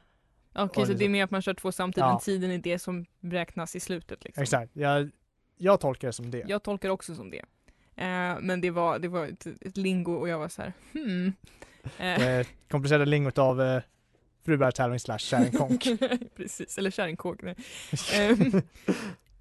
Okej, 0.56 0.64
Och 0.64 0.74
så 0.74 0.80
det 0.82 0.84
är 0.84 0.88
liksom- 0.98 1.12
mer 1.12 1.24
att 1.24 1.32
man 1.32 1.42
kör 1.42 1.54
två 1.54 1.72
samtidigt, 1.72 2.06
Ja. 2.06 2.10
men 2.14 2.20
tiden 2.20 2.52
är 2.52 2.58
det 2.58 2.80
som 2.80 3.06
räknas 3.22 3.76
i 3.76 3.80
slutet. 3.80 4.24
Liksom. 4.24 4.44
Exakt, 4.44 4.72
jag, 4.76 5.10
jag 5.58 5.80
tolkar 5.80 6.08
det 6.08 6.14
som 6.14 6.32
det. 6.32 6.44
Jag 6.48 6.64
tolkar 6.64 6.90
också 6.90 7.16
som 7.16 7.32
det. 7.32 7.46
Eh, 7.96 8.40
men 8.42 8.62
det 8.62 8.70
var, 8.70 9.00
det 9.00 9.08
var 9.08 9.26
ett, 9.26 9.48
ett 9.62 9.78
lingo 9.78 10.14
och 10.14 10.30
jag 10.30 10.40
var 10.40 10.48
så 10.48 10.62
här, 10.62 10.74
hmm. 10.94 11.34
Eh, 11.98 12.48
komplicerade 12.70 13.06
lingot 13.06 13.38
av 13.38 13.62
eh, 13.62 13.82
frubärtävling 14.46 15.00
slash 15.00 15.18
kärringkonk. 15.18 15.88
Precis, 16.36 16.78
eller 16.78 16.92
kärringkåk. 16.92 17.40
Ehm, 18.14 18.62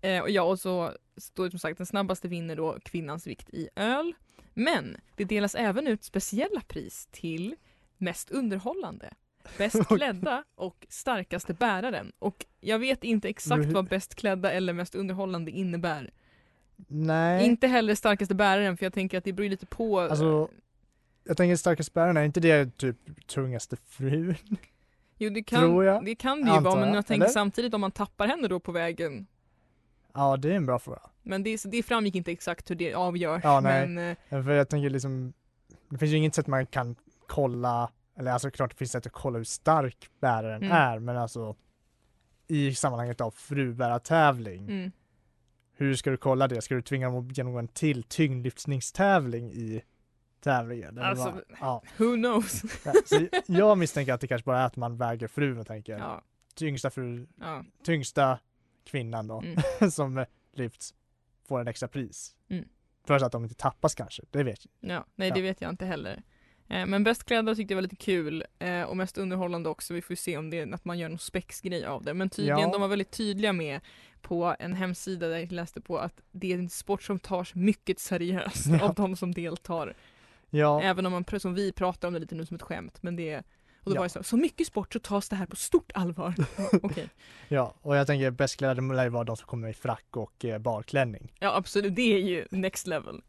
eh, 0.00 0.23
och 0.23 0.30
ja, 0.30 0.42
och 0.42 0.61
så 0.61 0.92
står 1.16 1.45
det 1.45 1.50
som 1.50 1.59
sagt 1.59 1.76
den 1.76 1.87
snabbaste 1.87 2.28
vinner 2.28 2.57
då 2.57 2.78
kvinnans 2.83 3.26
vikt 3.26 3.50
i 3.50 3.69
öl. 3.76 4.14
Men 4.54 4.97
det 5.16 5.25
delas 5.25 5.54
även 5.54 5.87
ut 5.87 6.04
speciella 6.04 6.61
pris 6.61 7.09
till 7.11 7.54
mest 7.97 8.30
underhållande. 8.30 9.14
bäst 9.59 9.88
klädda 9.88 10.45
och 10.54 10.87
starkaste 10.88 11.54
bäraren. 11.54 12.12
Och 12.19 12.47
jag 12.61 12.78
vet 12.78 13.04
inte 13.04 13.28
exakt 13.28 13.66
vad 13.66 13.88
bäst 13.88 14.14
klädda 14.14 14.52
eller 14.52 14.73
mest 14.73 14.95
underhållande 14.95 15.50
innebär. 15.50 16.11
Nej, 16.88 17.46
Inte 17.46 17.66
heller 17.66 17.94
starkaste 17.94 18.34
bäraren 18.34 18.76
för 18.76 18.87
jag 18.87 18.92
tänker 18.92 19.18
att 19.18 19.25
det 19.25 19.32
beror 19.32 19.49
lite 19.49 19.66
på. 19.66 20.00
alltså 20.00 20.49
jag 21.25 21.37
tänker 21.37 21.56
starkaste 21.56 21.92
bäraren, 21.92 22.16
är 22.16 22.25
inte 22.25 22.40
det 22.40 22.76
typ 22.76 23.26
tungaste 23.26 23.76
frun? 23.76 24.34
jo 25.18 25.30
det 25.30 25.42
kan, 25.42 25.60
tror 25.60 25.84
jag. 25.84 26.04
det, 26.04 26.14
kan 26.14 26.44
det 26.44 26.54
ju 26.54 26.60
vara 26.60 26.75
men 26.80 26.88
jag, 26.88 26.96
jag 26.96 27.06
tänker 27.06 27.25
eller? 27.25 27.32
samtidigt 27.32 27.75
om 27.75 27.80
man 27.80 27.90
tappar 27.90 28.26
henne 28.28 28.49
då 28.49 28.60
på 28.60 28.72
vägen. 28.72 29.26
Ja, 30.14 30.37
det 30.37 30.50
är 30.50 30.54
en 30.56 30.66
bra 30.66 30.78
fråga. 30.78 31.00
Men 31.22 31.42
det, 31.42 31.62
det 31.64 31.82
framgick 31.82 32.14
inte 32.14 32.32
exakt 32.32 32.70
hur 32.70 32.75
det 32.76 32.94
avgörs. 32.94 33.44
Ja, 33.44 33.60
nej. 33.60 33.87
Men 33.88 34.16
eh, 34.30 34.44
För 34.44 34.50
jag 34.50 34.68
tänker 34.68 34.90
liksom, 34.90 35.32
det 35.90 35.99
finns 35.99 36.12
ju 36.12 36.16
inget 36.16 36.34
sätt 36.34 36.46
man 36.46 36.66
kan 36.66 36.96
kolla, 37.26 37.90
eller 38.18 38.30
alltså 38.32 38.50
klart 38.50 38.70
det 38.70 38.76
finns 38.76 38.92
sätt 38.92 39.06
att 39.06 39.12
kolla 39.12 39.37
hur 39.38 39.44
stark 39.44 40.10
bäraren 40.20 40.62
Mm. 40.62 40.76
är, 40.76 40.99
men 40.99 41.16
alltså 41.16 41.56
i 42.49 42.75
sammanhanget 42.75 43.20
av 43.20 43.30
frubärartävling, 43.30 44.62
mm. 44.68 44.92
Hur 45.80 45.94
ska 45.94 46.10
du 46.10 46.16
kolla 46.16 46.49
det? 46.49 46.62
Ska 46.62 46.75
du 46.75 46.82
tvinga 46.82 47.10
dem 47.10 47.30
att 47.30 47.38
genomgå 47.38 47.58
en 47.58 47.68
till 47.68 48.02
tyngdlyftningstävling 48.02 49.52
i 49.52 49.82
tävlingen? 50.40 50.99
Alltså, 50.99 51.25
vad? 51.25 51.42
ja. 51.60 51.82
who 51.96 52.14
knows? 52.14 52.62
Så 53.04 53.28
jag 53.46 53.78
misstänker 53.78 54.12
att 54.12 54.20
det 54.20 54.26
kanske 54.26 54.44
bara 54.44 54.60
är 54.60 54.66
att 54.66 54.76
man 54.76 54.96
väger 54.96 55.28
frun 55.28 55.58
och 55.58 55.66
tänker 55.66 55.99
ja, 55.99 56.22
tyngsta 56.54 56.90
fru, 56.90 57.26
ja. 57.40 57.64
tyngsta 57.84 58.38
kvinnan 58.84 59.26
då 59.26 59.42
Mm. 59.42 59.90
som 59.90 60.25
lyfts 60.52 60.94
får 61.49 61.60
en 61.60 61.68
extra 61.68 61.88
pris. 61.88 62.37
Mm. 62.49 62.68
För 63.06 63.25
att 63.25 63.32
de 63.32 63.42
inte 63.42 63.54
tappas 63.54 63.94
kanske, 63.94 64.22
det 64.30 64.42
vet 64.42 64.60
jag. 64.64 64.90
Ja, 64.90 65.06
nej 65.14 65.30
det 65.30 65.42
vet 65.42 65.60
jag 65.60 65.70
inte 65.70 65.87
heller. 65.87 66.22
Eh, 66.71 66.87
men 66.87 67.05
bäst 67.05 67.25
klädda 67.25 67.55
tyckte 67.55 67.73
jag 67.75 67.77
var 67.77 67.83
lite 67.83 67.97
kul 67.97 68.45
eh, 68.59 68.83
och 68.83 68.97
mest 68.97 69.19
underhållande 69.19 69.69
också. 69.69 69.95
Vi 69.95 70.03
får 70.03 70.15
se 70.15 70.37
om 70.37 70.50
det 70.50 70.59
är 70.59 70.75
att 70.75 70.85
man 70.85 70.99
gör 70.99 71.09
någon 71.09 71.19
spexgrej 71.19 71.85
av 71.85 72.05
det. 72.05 72.15
Men 72.15 72.31
tydligen, 72.31 72.59
Ja. 72.61 72.73
de 72.73 72.81
var 72.81 72.89
väldigt 72.89 73.11
tydliga 73.11 73.53
med 73.53 73.81
på 74.23 74.57
en 74.59 74.73
hemsida 74.73 75.29
där 75.29 75.39
jag 75.39 75.53
läste 75.53 75.81
på 75.81 75.99
att 75.99 76.21
det 76.33 76.53
är 76.53 76.59
en 76.59 76.69
sport 76.71 77.03
som 77.03 77.19
tas 77.19 77.55
mycket 77.55 77.99
seriöst 77.99 78.67
Ja. 78.81 78.83
av 78.89 78.95
de 78.95 79.17
som 79.17 79.33
deltar. 79.35 79.95
Ja, 80.50 80.83
Även 80.83 81.07
om 81.07 81.12
man, 81.12 81.41
som 81.41 81.55
vi 81.55 81.73
pratar 81.73 82.09
om 82.09 82.15
det 82.15 82.21
lite 82.21 82.35
nu 82.35 82.47
som 82.47 82.55
ett 82.55 82.62
skämt. 82.62 82.99
Men 83.03 83.17
det 83.17 83.43
och 83.83 83.91
då 83.91 83.97
Ja. 83.97 84.00
var 84.00 84.05
det 84.05 84.11
så, 84.11 84.23
så 84.23 84.37
mycket 84.37 84.67
sport 84.67 84.93
så 84.93 84.99
tas 84.99 85.29
det 85.29 85.37
här 85.37 85.47
på 85.47 85.57
stort 85.57 85.93
allvar. 85.95 86.35
Okej. 86.83 87.09
ja, 87.49 87.75
och 87.83 87.97
jag 87.97 88.07
tänker 88.07 88.31
bäst 88.31 88.57
klädda 88.57 88.83
lär 88.83 89.05
ju 89.05 89.11
vara 89.11 89.25
de 89.25 89.37
som 89.37 89.47
kommer 89.47 89.69
i 89.69 89.73
frack 89.75 90.17
och 90.17 90.45
eh, 90.45 90.59
barklänning. 90.59 91.33
Ja 91.39 91.57
absolut, 91.57 91.97
det 91.97 92.15
är 92.15 92.19
ju 92.19 92.45
next 92.50 92.87
level. 92.87 93.23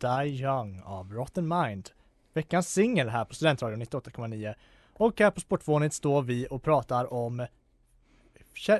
Die 0.00 0.28
Young 0.42 0.82
av 0.84 1.12
Rotten 1.12 1.48
Mind. 1.48 1.90
Veckans 2.32 2.72
singel 2.72 3.08
här 3.08 3.24
på 3.24 3.34
Studentradion 3.34 3.82
98,9. 3.82 4.54
Och 4.92 5.20
här 5.20 5.30
på 5.30 5.40
Sportvåningen 5.40 5.90
står 5.90 6.22
vi 6.22 6.46
och 6.50 6.62
pratar 6.62 7.12
om 7.12 7.46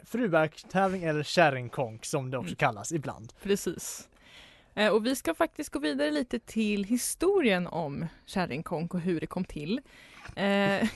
fruverkstävling 0.04 1.04
eller 1.04 1.22
kärringkonk 1.22 2.04
som 2.04 2.30
det 2.30 2.38
också 2.38 2.48
Mm. 2.48 2.56
kallas 2.56 2.92
ibland. 2.92 3.32
Precis. 3.42 4.08
Eh, 4.74 4.88
och 4.92 5.06
vi 5.06 5.16
ska 5.16 5.34
faktiskt 5.34 5.70
gå 5.70 5.78
vidare 5.78 6.10
lite 6.10 6.38
till 6.38 6.84
historien 6.84 7.66
om 7.66 8.06
kärringkonk 8.26 8.94
och 8.94 9.00
hur 9.00 9.20
det 9.20 9.26
kom 9.26 9.44
till. 9.44 9.80
Eh, 10.36 10.88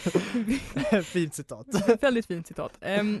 Fint 1.04 1.34
citat. 1.34 1.66
väldigt 2.02 2.26
fint 2.26 2.46
citat. 2.46 2.78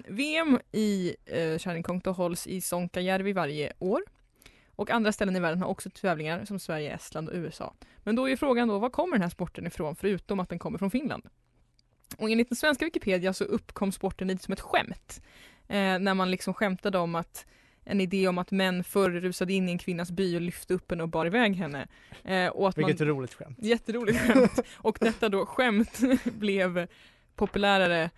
VM 0.08 0.58
i 0.72 1.16
eh, 1.26 1.58
kärringkonk 1.58 2.06
hålls 2.06 2.46
i 2.46 2.60
Sonkajärvi 2.60 3.32
varje 3.32 3.72
år. 3.78 4.02
Och 4.80 4.90
andra 4.90 5.12
ställen 5.12 5.36
i 5.36 5.40
världen 5.40 5.62
har 5.62 5.68
också 5.68 5.90
tävlingar 5.90 6.44
som 6.44 6.58
Sverige, 6.58 6.94
Estland 6.94 7.28
och 7.28 7.34
USA. 7.34 7.74
Men 7.98 8.16
då 8.16 8.24
är 8.26 8.30
ju 8.30 8.36
frågan 8.36 8.68
då, 8.68 8.78
var 8.78 8.90
kommer 8.90 9.12
den 9.12 9.22
här 9.22 9.28
sporten 9.30 9.66
ifrån 9.66 9.96
förutom 9.96 10.40
att 10.40 10.48
den 10.48 10.58
kommer 10.58 10.78
från 10.78 10.90
Finland? 10.90 11.22
Och 12.18 12.30
enligt 12.30 12.48
den 12.48 12.56
svenska 12.56 12.84
Wikipedia 12.84 13.32
så 13.32 13.44
uppkom 13.44 13.92
sporten 13.92 14.28
lite 14.28 14.44
som 14.44 14.52
ett 14.52 14.60
skämt. 14.60 15.22
Eh, 15.68 15.98
när 15.98 16.14
man 16.14 16.30
liksom 16.30 16.54
skämtade 16.54 16.98
om 16.98 17.14
att 17.14 17.46
en 17.84 18.00
idé 18.00 18.28
om 18.28 18.38
att 18.38 18.50
män 18.50 18.84
förr 18.84 19.10
rusade 19.10 19.52
in 19.52 19.68
i 19.68 19.72
en 19.72 19.78
kvinnas 19.78 20.10
by 20.10 20.36
och 20.36 20.40
lyfte 20.40 20.74
upp 20.74 20.90
henne 20.90 21.02
och 21.02 21.08
bar 21.08 21.26
iväg 21.26 21.56
henne. 21.56 21.88
Eh, 22.24 22.48
och 22.48 22.68
att 22.68 22.76
man, 22.76 22.86
Vilket 22.86 23.06
roligt 23.06 23.34
skämt. 23.34 23.58
Jätteroligt 23.58 24.18
skämt. 24.18 24.60
Och 24.76 24.98
detta 25.00 25.28
då 25.28 25.46
skämt 25.46 26.00
blev 26.24 26.86
populärare 27.34 28.10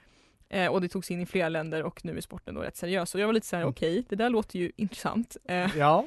eh, 0.48 0.66
och 0.66 0.80
det 0.80 0.88
togs 0.88 1.10
in 1.10 1.20
i 1.20 1.26
flera 1.26 1.48
länder 1.48 1.82
och 1.82 2.04
nu 2.04 2.16
är 2.16 2.20
sporten 2.20 2.54
då 2.54 2.60
rätt 2.60 2.76
seriös. 2.76 3.14
Och 3.14 3.20
jag 3.20 3.26
var 3.26 3.34
lite 3.34 3.46
så 3.46 3.56
här: 3.56 3.62
Mm. 3.62 3.70
okej, 3.70 4.04
det 4.08 4.16
där 4.16 4.30
låter 4.30 4.58
ju 4.58 4.72
intressant. 4.76 5.36
Eh, 5.44 5.76
Ja, 5.76 6.06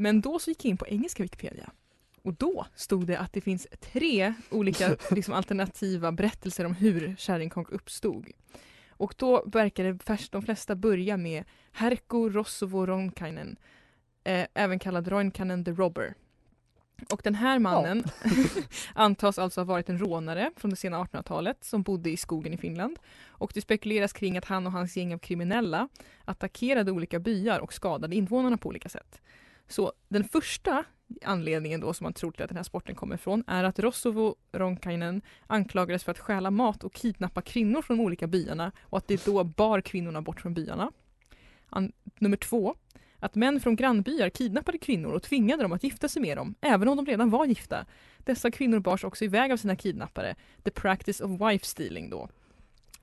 men 0.00 0.20
då 0.20 0.38
så 0.38 0.50
gick 0.50 0.64
jag 0.64 0.70
in 0.70 0.76
på 0.76 0.86
engelska 0.86 1.22
Wikipedia. 1.22 1.70
Och 2.22 2.34
då 2.34 2.66
stod 2.74 3.06
det 3.06 3.18
att 3.18 3.32
det 3.32 3.40
finns 3.40 3.66
tre 3.80 4.34
olika 4.50 4.96
liksom, 5.10 5.34
alternativa 5.34 6.12
berättelser 6.12 6.64
om 6.64 6.74
hur 6.74 7.16
kärringkonk 7.18 7.70
uppstod. 7.70 8.26
Och 8.90 9.14
då 9.16 9.44
färs- 9.44 10.28
de 10.30 10.42
flesta 10.42 10.74
börja 10.74 11.16
med 11.16 11.44
Herkko 11.72 12.28
Rossovo 12.28 12.86
Ronkainen, 12.86 13.56
eh, 14.24 14.46
även 14.54 14.78
kallad 14.78 15.08
Roinkanen 15.08 15.64
the 15.64 15.70
Robber. 15.70 16.14
Och 17.12 17.20
den 17.24 17.34
här 17.34 17.58
mannen 17.58 18.04
antas 18.94 19.38
alltså 19.38 19.60
ha 19.60 19.64
varit 19.64 19.88
en 19.88 19.98
rånare 19.98 20.50
från 20.56 20.70
det 20.70 20.76
sena 20.76 21.04
1800-talet 21.04 21.64
som 21.64 21.82
bodde 21.82 22.10
i 22.10 22.16
skogen 22.16 22.52
i 22.52 22.56
Finland. 22.56 22.98
Och 23.28 23.50
det 23.54 23.60
spekuleras 23.60 24.12
kring 24.12 24.38
att 24.38 24.44
han 24.44 24.66
och 24.66 24.72
hans 24.72 24.96
gäng 24.96 25.14
av 25.14 25.18
kriminella 25.18 25.88
attackerade 26.24 26.92
olika 26.92 27.18
byar 27.18 27.60
och 27.60 27.72
skadade 27.72 28.16
invånarna 28.16 28.56
på 28.56 28.68
olika 28.68 28.88
sätt. 28.88 29.20
Så 29.70 29.92
den 30.08 30.24
första 30.24 30.84
anledningen 31.24 31.80
då 31.80 31.94
som 31.94 32.04
man 32.04 32.12
tror 32.12 32.32
till 32.32 32.42
att 32.42 32.48
den 32.48 32.56
här 32.56 32.64
sporten 32.64 32.94
kommer 32.94 33.14
ifrån 33.14 33.44
är 33.46 33.64
att 33.64 33.78
Rossovo 33.78 34.36
Ronkainen 34.52 35.22
anklagades 35.46 36.04
för 36.04 36.12
att 36.12 36.18
stjäla 36.18 36.50
mat 36.50 36.84
och 36.84 36.92
kidnappa 36.92 37.42
kvinnor 37.42 37.82
från 37.82 37.96
de 37.96 38.04
olika 38.04 38.26
byarna 38.26 38.72
och 38.80 38.98
att 38.98 39.08
det 39.08 39.24
då 39.24 39.44
bar 39.44 39.80
kvinnorna 39.80 40.22
bort 40.22 40.40
från 40.40 40.54
byarna. 40.54 40.92
An- 41.68 41.92
nummer 42.18 42.36
två, 42.36 42.74
att 43.18 43.34
män 43.34 43.60
från 43.60 43.76
grannbyar 43.76 44.28
kidnappade 44.28 44.78
kvinnor 44.78 45.12
och 45.12 45.22
tvingade 45.22 45.62
dem 45.62 45.72
att 45.72 45.84
gifta 45.84 46.08
sig 46.08 46.22
med 46.22 46.36
dem, 46.36 46.54
även 46.60 46.88
om 46.88 46.96
de 46.96 47.06
redan 47.06 47.30
var 47.30 47.46
gifta. 47.46 47.86
Dessa 48.18 48.50
kvinnor 48.50 48.78
bars 48.78 49.04
också 49.04 49.24
iväg 49.24 49.52
av 49.52 49.56
sina 49.56 49.76
kidnappare, 49.76 50.34
the 50.62 50.70
practice 50.70 51.20
of 51.20 51.40
wife 51.40 51.66
stealing 51.66 52.10
då. 52.10 52.28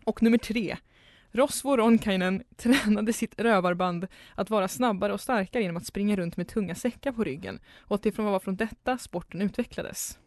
Och 0.03 0.23
nummer 0.23 0.37
tre, 0.37 0.77
Rosvo 1.31 1.77
Ronkainen 1.77 2.43
tränade 2.55 3.13
sitt 3.13 3.41
rövarband 3.41 4.07
att 4.35 4.49
vara 4.49 4.67
snabbare 4.67 5.13
och 5.13 5.21
starkare 5.21 5.63
genom 5.63 5.77
att 5.77 5.85
springa 5.85 6.15
runt 6.15 6.37
med 6.37 6.47
tunga 6.47 6.75
säckar 6.75 7.11
på 7.11 7.23
ryggen 7.23 7.59
och 7.79 7.95
att 7.95 8.03
det 8.03 8.17
var 8.17 8.39
från 8.39 8.55
detta 8.55 8.97
sporten 8.97 9.41
utvecklades. 9.41 10.19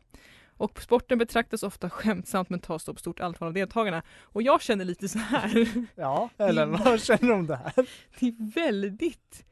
Och 0.61 0.83
sporten 0.83 1.19
betraktas 1.19 1.63
ofta 1.63 1.91
skämtsamt 1.91 2.51
men 2.51 2.61
tas 2.61 2.85
då 2.85 2.95
på 2.95 3.01
stort 3.01 3.21
allvar 3.21 3.47
av 3.47 3.53
deltagarna. 3.53 4.03
Och 4.21 4.43
jag 4.43 4.63
känner 4.63 4.85
lite 4.85 5.09
så 5.09 5.19
här. 5.19 5.69
ja, 5.95 6.31
eller 6.37 6.67
vad 6.67 7.03
känner 7.03 7.29
du 7.29 7.33
om 7.33 7.47
det 7.47 7.57
här? 7.57 7.73
det 8.19 8.27
är 8.27 8.55
väldigt 8.55 9.45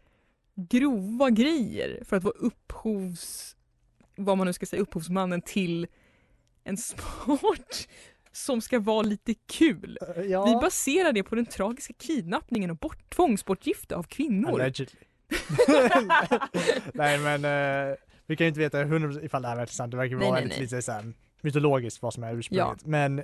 grova 0.55 1.31
grejer 1.31 2.05
för 2.05 2.17
att 2.17 2.25
vara 2.25 2.35
upphovs... 2.35 3.57
vad 4.17 4.39
man 4.39 4.47
nu 4.47 4.53
ska 4.53 4.67
säga, 4.67 4.83
upphovsmannen 4.83 5.43
till 5.43 5.87
en 6.65 6.77
sport 6.77 7.89
som 8.45 8.61
ska 8.61 8.79
vara 8.81 9.03
lite 9.03 9.35
kul. 9.35 9.99
Ja, 10.29 10.45
Vi 10.45 10.53
baserar 10.55 11.13
det 11.13 11.23
på 11.23 11.35
den 11.35 11.47
tragiska 11.47 11.93
kidnappningen 11.99 12.71
och 12.71 12.77
bort, 12.77 13.11
tvångsbortgifte 13.11 13.97
av 13.97 14.03
kvinnor. 14.03 14.51
allegedly. 14.61 15.01
Nej 16.95 17.19
men 17.19 17.45
eh, 17.45 17.95
vi 18.27 18.37
kan 18.37 18.45
ju 18.45 18.49
inte 18.49 18.61
veta 18.61 18.85
100% 18.85 19.25
ifall 19.25 19.43
det 19.43 19.49
här 19.49 19.57
är 19.57 19.67
sant, 19.67 19.91
det 19.91 19.97
verkar 19.97 20.17
Nej, 20.17 20.29
vara 20.29 20.35
nej, 20.41 20.45
lite, 20.45 20.57
nej. 20.57 20.63
lite 20.63 20.83
så 20.83 20.93
här 20.93 21.13
mytologiskt 21.41 22.03
vad 22.03 22.15
som 22.15 22.25
är 22.25 22.35
ursprunget. 22.35 22.85
Men 22.87 23.23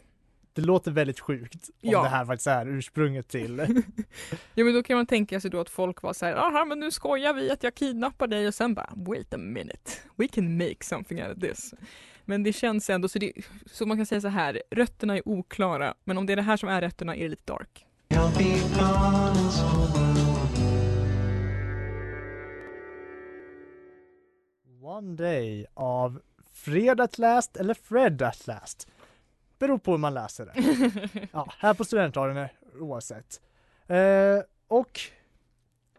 det 0.52 0.62
låter 0.62 0.90
väldigt 0.90 1.20
sjukt 1.20 1.54
om 1.54 1.90
Ja. 1.90 2.02
det 2.02 2.08
här 2.08 2.24
faktiskt 2.26 2.46
är 2.46 2.66
ursprunget 2.66 3.28
till 3.28 3.58
Ja 4.54 4.64
men 4.64 4.74
då 4.74 4.82
kan 4.82 4.96
man 4.96 5.06
tänka 5.06 5.40
sig 5.40 5.50
då 5.50 5.60
att 5.60 5.70
folk 5.70 6.02
var 6.02 6.12
så 6.12 6.26
här, 6.26 6.34
aha 6.34 6.64
men 6.64 6.80
nu 6.80 6.90
skojar 6.90 7.32
vi 7.34 7.50
att 7.50 7.62
jag 7.62 7.74
kidnappar 7.74 8.26
dig 8.26 8.48
och 8.48 8.54
sen 8.54 8.74
bara 8.74 8.90
wait 8.96 9.34
a 9.34 9.38
minute, 9.38 9.90
we 10.16 10.28
can 10.28 10.56
make 10.56 10.76
something 10.84 11.22
out 11.22 11.36
of 11.36 11.40
this. 11.42 11.74
Men 12.24 12.42
det 12.42 12.52
känns 12.52 12.90
ändå, 12.90 13.08
så, 13.08 13.18
det, 13.18 13.32
så 13.66 13.86
man 13.86 13.96
kan 13.96 14.06
säga 14.06 14.20
så 14.20 14.28
här, 14.28 14.62
rötterna 14.70 15.16
är 15.16 15.28
oklara, 15.28 15.94
men 16.04 16.18
om 16.18 16.26
det 16.26 16.32
är 16.32 16.36
det 16.36 16.42
här 16.42 16.56
som 16.56 16.68
är 16.68 16.80
rötterna 16.80 17.16
är 17.16 17.22
det 17.22 17.28
lite 17.28 17.52
dark. 17.52 17.86
One 24.82 25.16
Day 25.16 25.66
av 25.74 26.20
Fred 26.52 27.00
at 27.00 27.18
Last 27.18 27.56
eller 27.56 27.74
Fred 27.74 28.22
at 28.22 28.46
Last. 28.46 28.88
Beror 29.58 29.78
på 29.78 29.90
hur 29.90 29.98
man 29.98 30.14
läser 30.14 30.46
det. 30.46 31.28
Ja, 31.32 31.48
här 31.58 31.74
på 31.74 31.84
studentradion 31.84 32.46
oavsett. 32.80 33.40
Eh, 33.86 34.38
och 34.68 35.00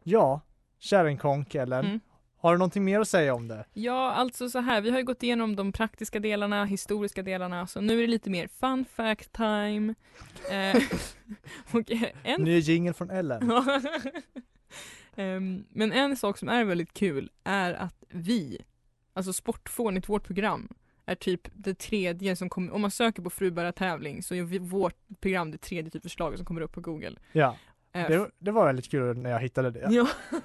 ja, 0.03 0.41
kärringkonk 0.79 1.55
eller 1.55 1.79
Mm. 1.79 1.99
Har 2.45 2.53
du 2.53 2.57
någonting 2.57 2.83
mer 2.83 2.99
att 2.99 3.07
säga 3.07 3.33
om 3.33 3.47
det? 3.47 3.65
Ja, 3.73 4.11
alltså 4.11 4.49
så 4.49 4.59
här, 4.59 4.81
vi 4.81 4.89
har 4.89 4.97
ju 4.97 5.03
gått 5.03 5.23
igenom 5.23 5.55
de 5.55 5.71
praktiska 5.71 6.19
delarna, 6.19 6.65
historiska 6.65 7.23
delarna, 7.23 7.67
så 7.67 7.81
nu 7.81 7.97
är 7.97 8.01
det 8.01 8.07
lite 8.07 8.29
mer 8.29 8.47
fun 8.47 8.85
fact 8.95 9.31
time. 9.31 9.95
Eh, 10.51 10.83
och 11.71 11.91
en 12.23 12.41
Ny 12.41 12.59
jingel 12.59 12.93
från 12.93 13.09
Ellen. 13.09 13.51
Ehm, 15.15 15.65
men 15.69 15.91
en 15.91 16.17
sak 16.17 16.37
som 16.37 16.49
är 16.49 16.63
väldigt 16.63 16.93
kul 16.93 17.31
är 17.43 17.73
att 17.73 18.03
vi 18.09 18.57
alltså 19.13 19.33
Sportfånigt, 19.33 20.09
vårt 20.09 20.23
program, 20.23 20.69
är 21.05 21.15
typ 21.15 21.47
det 21.53 21.79
tredje 21.79 22.35
som 22.35 22.49
kommer, 22.49 22.73
om 22.73 22.81
man 22.81 22.91
söker 22.91 23.21
på 23.21 23.29
frubärartävling 23.29 24.23
så 24.23 24.35
är 24.35 24.59
vårt 24.59 25.19
program 25.19 25.51
det 25.51 25.57
tredje 25.57 25.91
typ 25.91 26.03
förslaget 26.03 26.39
som 26.39 26.45
kommer 26.45 26.61
upp 26.61 26.71
på 26.71 26.81
google. 26.81 27.15
Ja, 27.31 27.57
det, 28.03 28.29
det 28.39 28.51
var 28.51 28.65
väldigt 28.65 28.91
kul 28.91 29.17
när 29.17 29.29
jag 29.29 29.39
hittade 29.39 29.71
det. 29.71 29.87
Ja. 29.89 30.07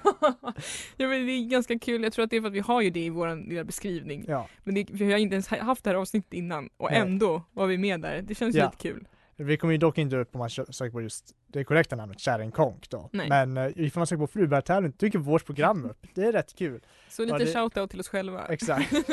ja 0.97 1.07
men 1.07 1.25
det 1.25 1.31
är 1.31 1.49
ganska 1.49 1.79
kul, 1.79 2.03
jag 2.03 2.13
tror 2.13 2.23
att 2.25 2.29
det 2.31 2.37
är 2.37 2.41
för 2.41 2.47
att 2.47 2.53
vi 2.53 2.59
har 2.59 2.81
ju 2.81 2.89
det 2.89 3.05
i 3.05 3.09
vår 3.09 3.49
lilla 3.49 3.63
beskrivning. 3.63 4.25
Ja, 4.27 4.47
Men 4.63 4.75
det, 4.75 4.87
vi 4.91 5.11
har 5.11 5.19
inte 5.19 5.33
ens 5.35 5.47
haft 5.47 5.83
det 5.83 5.89
här 5.89 5.97
avsnittet 5.97 6.33
innan 6.33 6.69
och 6.77 6.91
ändå 6.91 7.43
var 7.51 7.67
vi 7.67 7.77
med 7.77 8.01
där. 8.01 8.21
Det 8.21 8.35
känns 8.35 8.55
Ja. 8.55 8.65
lite 8.65 8.77
kul. 8.77 9.07
vi 9.35 9.57
kommer 9.57 9.71
ju 9.71 9.77
dock 9.77 9.97
inte 9.97 10.15
upp 10.17 10.35
om 10.35 10.39
man 10.39 10.49
söker 10.49 10.89
på 10.91 11.01
just 11.01 11.35
det 11.47 11.63
korrekta 11.63 11.95
namnet, 11.95 12.19
Kärringkonk 12.19 12.89
då. 12.89 13.09
Nej. 13.13 13.29
Men 13.29 13.57
eh, 13.57 13.71
ifall 13.75 13.99
man 13.99 14.07
söker 14.07 14.19
på 14.19 14.27
frubärtävling 14.27 14.93
dyker 14.97 15.19
vårt 15.19 15.45
program 15.45 15.85
upp. 15.85 16.05
Det 16.13 16.23
är 16.23 16.31
rätt 16.31 16.55
kul. 16.55 16.81
Så 17.09 17.21
lite 17.21 17.33
Ja, 17.33 17.39
det- 17.39 17.53
shoutout 17.53 17.89
till 17.89 17.99
oss 17.99 18.07
själva. 18.09 18.45
Exakt. 18.49 18.91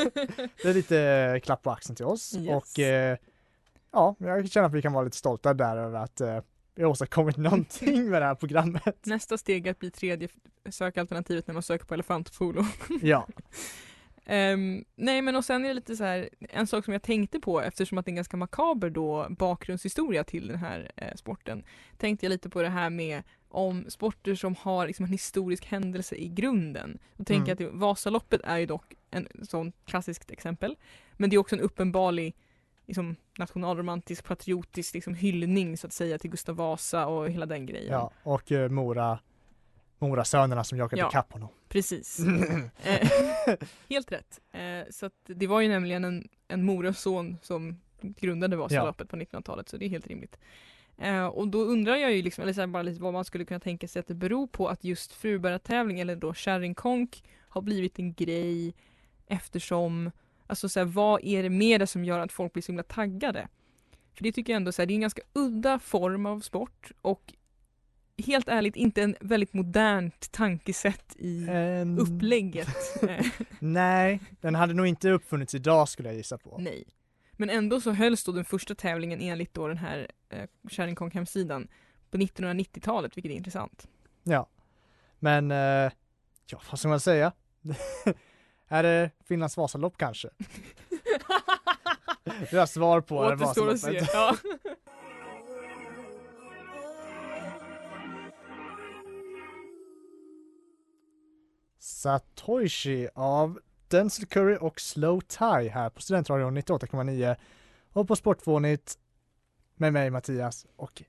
Det 0.63 0.69
är 0.69 0.73
lite 0.73 0.99
eh, 1.01 1.39
klapp 1.39 1.63
på 1.63 1.71
axeln 1.71 1.95
till 1.95 2.05
oss 2.05 2.35
Yes. 2.37 2.49
och 2.49 2.79
eh, 2.79 3.17
ja, 3.93 4.15
jag 4.19 4.49
känner 4.51 4.67
att 4.67 4.73
vi 4.73 4.81
kan 4.81 4.93
vara 4.93 5.03
lite 5.05 5.17
stolta 5.17 5.53
där 5.53 5.77
över 5.77 5.99
att 5.99 6.21
eh, 6.21 6.39
vi 6.79 6.83
har 6.83 6.91
åstadkommit 6.91 7.37
någonting 7.47 8.09
med 8.09 8.21
det 8.21 8.25
här 8.25 8.35
programmet. 8.35 9.05
Nästa 9.05 9.37
steg 9.37 9.67
är 9.67 9.71
att 9.71 9.79
bli 9.79 9.91
tredje 9.91 10.27
sökalternativet 10.69 11.47
när 11.47 11.53
man 11.53 11.63
söker 11.63 11.85
på 11.85 11.93
elefantpolo. 11.93 12.65
Ja, 13.01 13.27
Ehm, 14.25 14.85
nej 14.95 15.21
men 15.21 15.35
och 15.35 15.45
sen 15.45 15.63
är 15.65 15.67
det 15.67 15.73
lite 15.73 15.95
så 15.95 16.03
här, 16.03 16.29
en 16.39 16.67
sak 16.67 16.85
som 16.85 16.93
jag 16.93 17.01
tänkte 17.03 17.39
på 17.39 17.61
eftersom 17.61 17.97
att 17.97 18.05
det 18.05 18.09
är 18.09 18.11
en 18.11 18.15
ganska 18.15 18.37
makaber 18.37 18.89
då 18.89 19.27
bakgrundshistoria 19.29 20.23
till 20.23 20.47
den 20.47 20.57
här 20.57 20.91
eh, 20.95 21.15
sporten. 21.15 21.63
Tänkte 21.97 22.25
jag 22.25 22.29
lite 22.31 22.49
på 22.49 22.61
det 22.61 22.69
här 22.69 22.89
med 22.89 23.23
om 23.47 23.85
sporter 23.89 24.35
som 24.35 24.55
har 24.55 24.87
liksom 24.87 25.05
en 25.05 25.11
historisk 25.11 25.65
händelse 25.65 26.15
i 26.15 26.27
grunden. 26.27 26.99
Då 27.15 27.23
tänker 27.23 27.51
Mm. 27.51 27.63
jag 27.63 27.73
att 27.73 27.79
Vasaloppet 27.79 28.41
är 28.43 28.57
ju 28.57 28.65
dock 28.65 28.93
en 29.11 29.27
sån 29.43 29.71
klassiskt 29.85 30.31
exempel. 30.31 30.75
Men 31.13 31.29
det 31.29 31.35
är 31.35 31.37
också 31.37 31.55
en 31.55 31.61
uppenbarlig 31.61 32.35
liksom, 32.89 33.15
nationalromantisk, 33.37 34.23
patriotisk 34.23 34.93
liksom, 34.93 35.13
hyllning 35.13 35.77
så 35.77 35.87
att 35.87 35.93
säga 35.93 36.17
till 36.17 36.29
Gustav 36.31 36.55
Vasa 36.55 37.07
och 37.07 37.29
hela 37.29 37.45
den 37.45 37.65
grejen. 37.65 37.91
ja. 37.93 38.11
och 38.23 38.51
eh, 38.51 38.69
Mora, 38.69 39.19
Mora-sönerna 39.99 40.63
som 40.63 40.77
jagade 40.77 41.01
Ja. 41.01 41.07
ikapp 41.09 41.33
honom. 41.33 41.49
Precis. 41.67 42.19
Eh, 42.83 43.09
helt 43.89 44.11
rätt. 44.11 44.39
Eh, 44.51 44.91
så 44.91 45.05
att 45.05 45.13
det 45.25 45.47
var 45.47 45.61
ju 45.61 45.67
nämligen 45.67 46.03
en, 46.03 46.29
en 46.47 46.63
Morason 46.63 47.37
som 47.41 47.79
grundade 48.01 48.55
Vasaloppet 48.55 49.09
på 49.09 49.15
1900-talet 49.15 49.69
så 49.69 49.77
det 49.77 49.85
är 49.85 49.89
helt 49.89 50.07
rimligt. 50.07 50.37
Eh, 50.97 51.25
och 51.25 51.47
då 51.47 51.59
undrar 51.63 51.95
jag 51.95 52.13
ju 52.13 52.21
liksom, 52.21 52.41
eller 52.41 52.53
så 52.53 52.67
bara 52.67 52.83
lite 52.83 53.01
vad 53.01 53.13
man 53.13 53.25
skulle 53.25 53.45
kunna 53.45 53.59
tänka 53.59 53.87
sig 53.87 53.99
att 53.99 54.07
det 54.07 54.13
beror 54.15 54.47
på 54.47 54.67
att 54.67 54.83
just 54.83 55.13
frubärartävling 55.13 55.99
eller 55.99 56.15
då 56.15 56.33
kärringkonk 56.33 57.23
har 57.49 57.61
blivit 57.61 57.99
en 57.99 58.13
grej 58.13 58.73
eftersom, 59.27 60.11
alltså 60.49 60.69
så 60.69 60.79
här, 60.79 60.85
vad 60.85 61.23
är 61.23 61.43
det 61.43 61.49
med 61.49 61.81
det 61.81 61.87
som 61.87 62.05
gör 62.05 62.19
att 62.19 62.31
folk 62.31 62.53
blir 62.53 62.63
så 62.63 62.71
himla 62.71 62.83
taggade? 62.83 63.47
För 64.15 64.23
det 64.23 64.31
tycker 64.31 64.53
jag 64.53 64.57
ändå 64.57 64.71
så 64.71 64.81
här, 64.81 64.87
det 64.87 64.93
är 64.93 64.95
en 64.95 65.01
ganska 65.01 65.21
udda 65.33 65.79
form 65.79 66.25
av 66.25 66.39
sport 66.39 66.91
och 67.01 67.33
helt 68.27 68.47
ärligt 68.47 68.75
inte 68.75 69.01
en 69.01 69.15
väldigt 69.21 69.53
modernt 69.53 70.31
tankesätt 70.31 71.15
i 71.15 71.47
En- 71.49 71.99
upplägget. 71.99 72.67
Nej, 73.59 74.19
den 74.41 74.55
hade 74.55 74.73
nog 74.73 74.87
inte 74.87 75.09
uppfunnits 75.09 75.55
idag 75.55 75.89
skulle 75.89 76.09
jag 76.09 76.15
gissa 76.15 76.37
på. 76.37 76.57
Nej. 76.59 76.83
Men 77.31 77.49
ändå 77.49 77.81
så 77.81 77.91
hölls 77.91 78.23
då 78.23 78.31
den 78.31 78.45
första 78.45 78.75
tävlingen 78.75 79.21
enligt 79.21 79.53
då 79.53 79.67
den 79.67 79.77
här 79.77 80.07
eh, 80.29 80.49
Kärringkonk 80.69 81.13
hemsidan 81.13 81.67
på 82.11 82.17
1990-talet, 82.17 83.17
vilket 83.17 83.31
är 83.31 83.35
intressant. 83.35 83.87
Ja, 84.23 84.49
men 85.19 85.51
eh, 85.51 85.91
ja, 86.45 86.61
vad 86.69 86.79
ska 86.79 86.87
man 86.87 86.99
säga? 86.99 87.31
är 88.69 88.83
det 88.83 89.11
Finlands 89.27 89.57
Vasalopp 89.57 89.97
kanske? 89.97 90.29
Vi 92.51 92.57
har 92.57 92.65
svar 92.65 93.01
på 93.01 93.29
det. 93.29 93.35
Vasaloppet. 93.35 94.09
Ja. 94.13 94.35
Satoshi 101.79 103.09
av 103.15 103.59
Denzel 103.87 104.25
Curry 104.25 104.57
och 104.61 104.81
Slow 104.81 105.21
Tie 105.21 105.69
här 105.69 105.89
på 105.89 106.01
Studentradion 106.01 106.57
98,9 106.57 107.35
och 107.93 108.07
på 108.07 108.15
Sportfånigt 108.15 108.97
med 109.75 109.93
mig 109.93 110.09
Mattias 110.09 110.67
och 110.75 111.03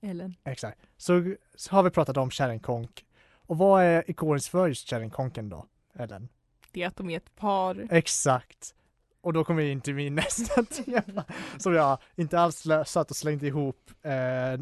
Ellen. 0.00 0.34
exakt 0.44 0.78
så, 0.96 1.34
så 1.54 1.74
har 1.74 1.82
vi 1.82 1.90
pratat 1.90 2.16
om 2.16 2.30
kärringkonk 2.30 3.06
och 3.32 3.58
vad 3.58 3.82
är 3.82 4.10
ikoniskt 4.10 4.48
för 4.48 4.68
just 4.68 4.88
kärringkonken 4.88 5.48
då? 5.48 5.66
Ellen? 5.94 6.28
Det 6.72 6.82
är 6.82 6.86
att 6.86 6.96
de 6.96 7.10
är 7.10 7.16
ett 7.16 7.36
par. 7.36 7.86
Exakt. 7.90 8.74
Och 9.20 9.32
då 9.32 9.44
kommer 9.44 9.62
vi 9.62 9.70
in 9.70 9.80
till 9.80 9.94
min 9.94 10.14
nästa 10.26 10.62
tema 10.64 11.24
som 11.58 11.74
jag 11.74 11.98
inte 12.16 12.40
alls 12.40 12.66
satt 12.86 13.10
och 13.10 13.16
slängde 13.16 13.46
ihop 13.46 13.90
eh, 14.02 14.12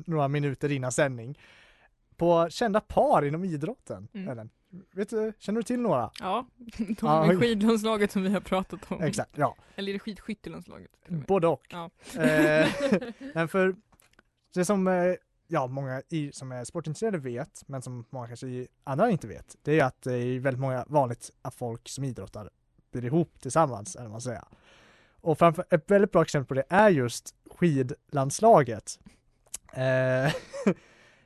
några 0.07 0.29
minuter 0.29 0.73
innan 0.73 0.93
sändning. 0.93 1.39
På 2.17 2.51
kända 2.51 2.81
par 2.81 3.25
inom 3.25 3.45
idrotten. 3.45 4.09
Mm. 4.15 4.29
Ellen. 4.29 4.51
Vet 4.95 5.11
du, 5.11 5.33
känner 5.39 5.61
du 5.61 5.63
till 5.63 5.81
några? 5.81 6.11
Ja, 6.21 6.47
de 6.77 6.97
Ja, 7.01 7.29
oj. 7.29 7.37
skidlandslaget 7.37 8.13
som 8.13 8.23
vi 8.23 8.29
har 8.33 8.41
pratat 8.41 8.93
om. 8.93 9.03
Exakt, 9.03 9.39
ja. 9.39 9.57
Eller 9.77 9.89
är 9.91 9.93
det 9.93 9.99
skidskyttelandslaget? 9.99 10.91
Både 11.09 11.47
och. 11.47 11.67
Ja. 11.71 11.91
Eh, 12.23 13.47
för 13.49 13.77
det 14.55 14.65
som 14.65 14.87
eh, 14.89 15.15
ja, 15.49 15.67
många 15.67 16.03
i, 16.09 16.33
som 16.33 16.53
är 16.53 16.65
sportintresserade 16.65 17.19
vet, 17.19 17.63
men 17.67 17.83
som 17.83 18.05
många 18.11 18.27
kanske 18.27 18.67
andra 18.85 19.11
inte 19.11 19.27
vet, 19.29 19.57
det 19.63 19.81
är 19.81 19.85
att 19.85 20.03
det 20.03 20.13
är 20.17 20.41
väldigt 20.41 20.61
många 20.61 20.85
vanligt 20.89 21.31
att 21.43 21.55
folk 21.55 21.89
som 21.89 22.05
idrottar 22.05 22.51
blir 22.93 23.05
ihop 23.05 23.41
tillsammans, 23.41 23.97
eller 23.97 24.09
man 24.09 24.21
säger. 24.21 24.45
Och 25.21 25.39
framför, 25.39 25.65
ett 25.71 25.91
väldigt 25.91 26.13
bra 26.13 26.23
exempel 26.23 26.47
på 26.49 26.55
det 26.55 26.77
är 26.77 26.91
just 26.91 27.35
skidlandslaget. 27.51 28.99
Eh, 29.73 30.33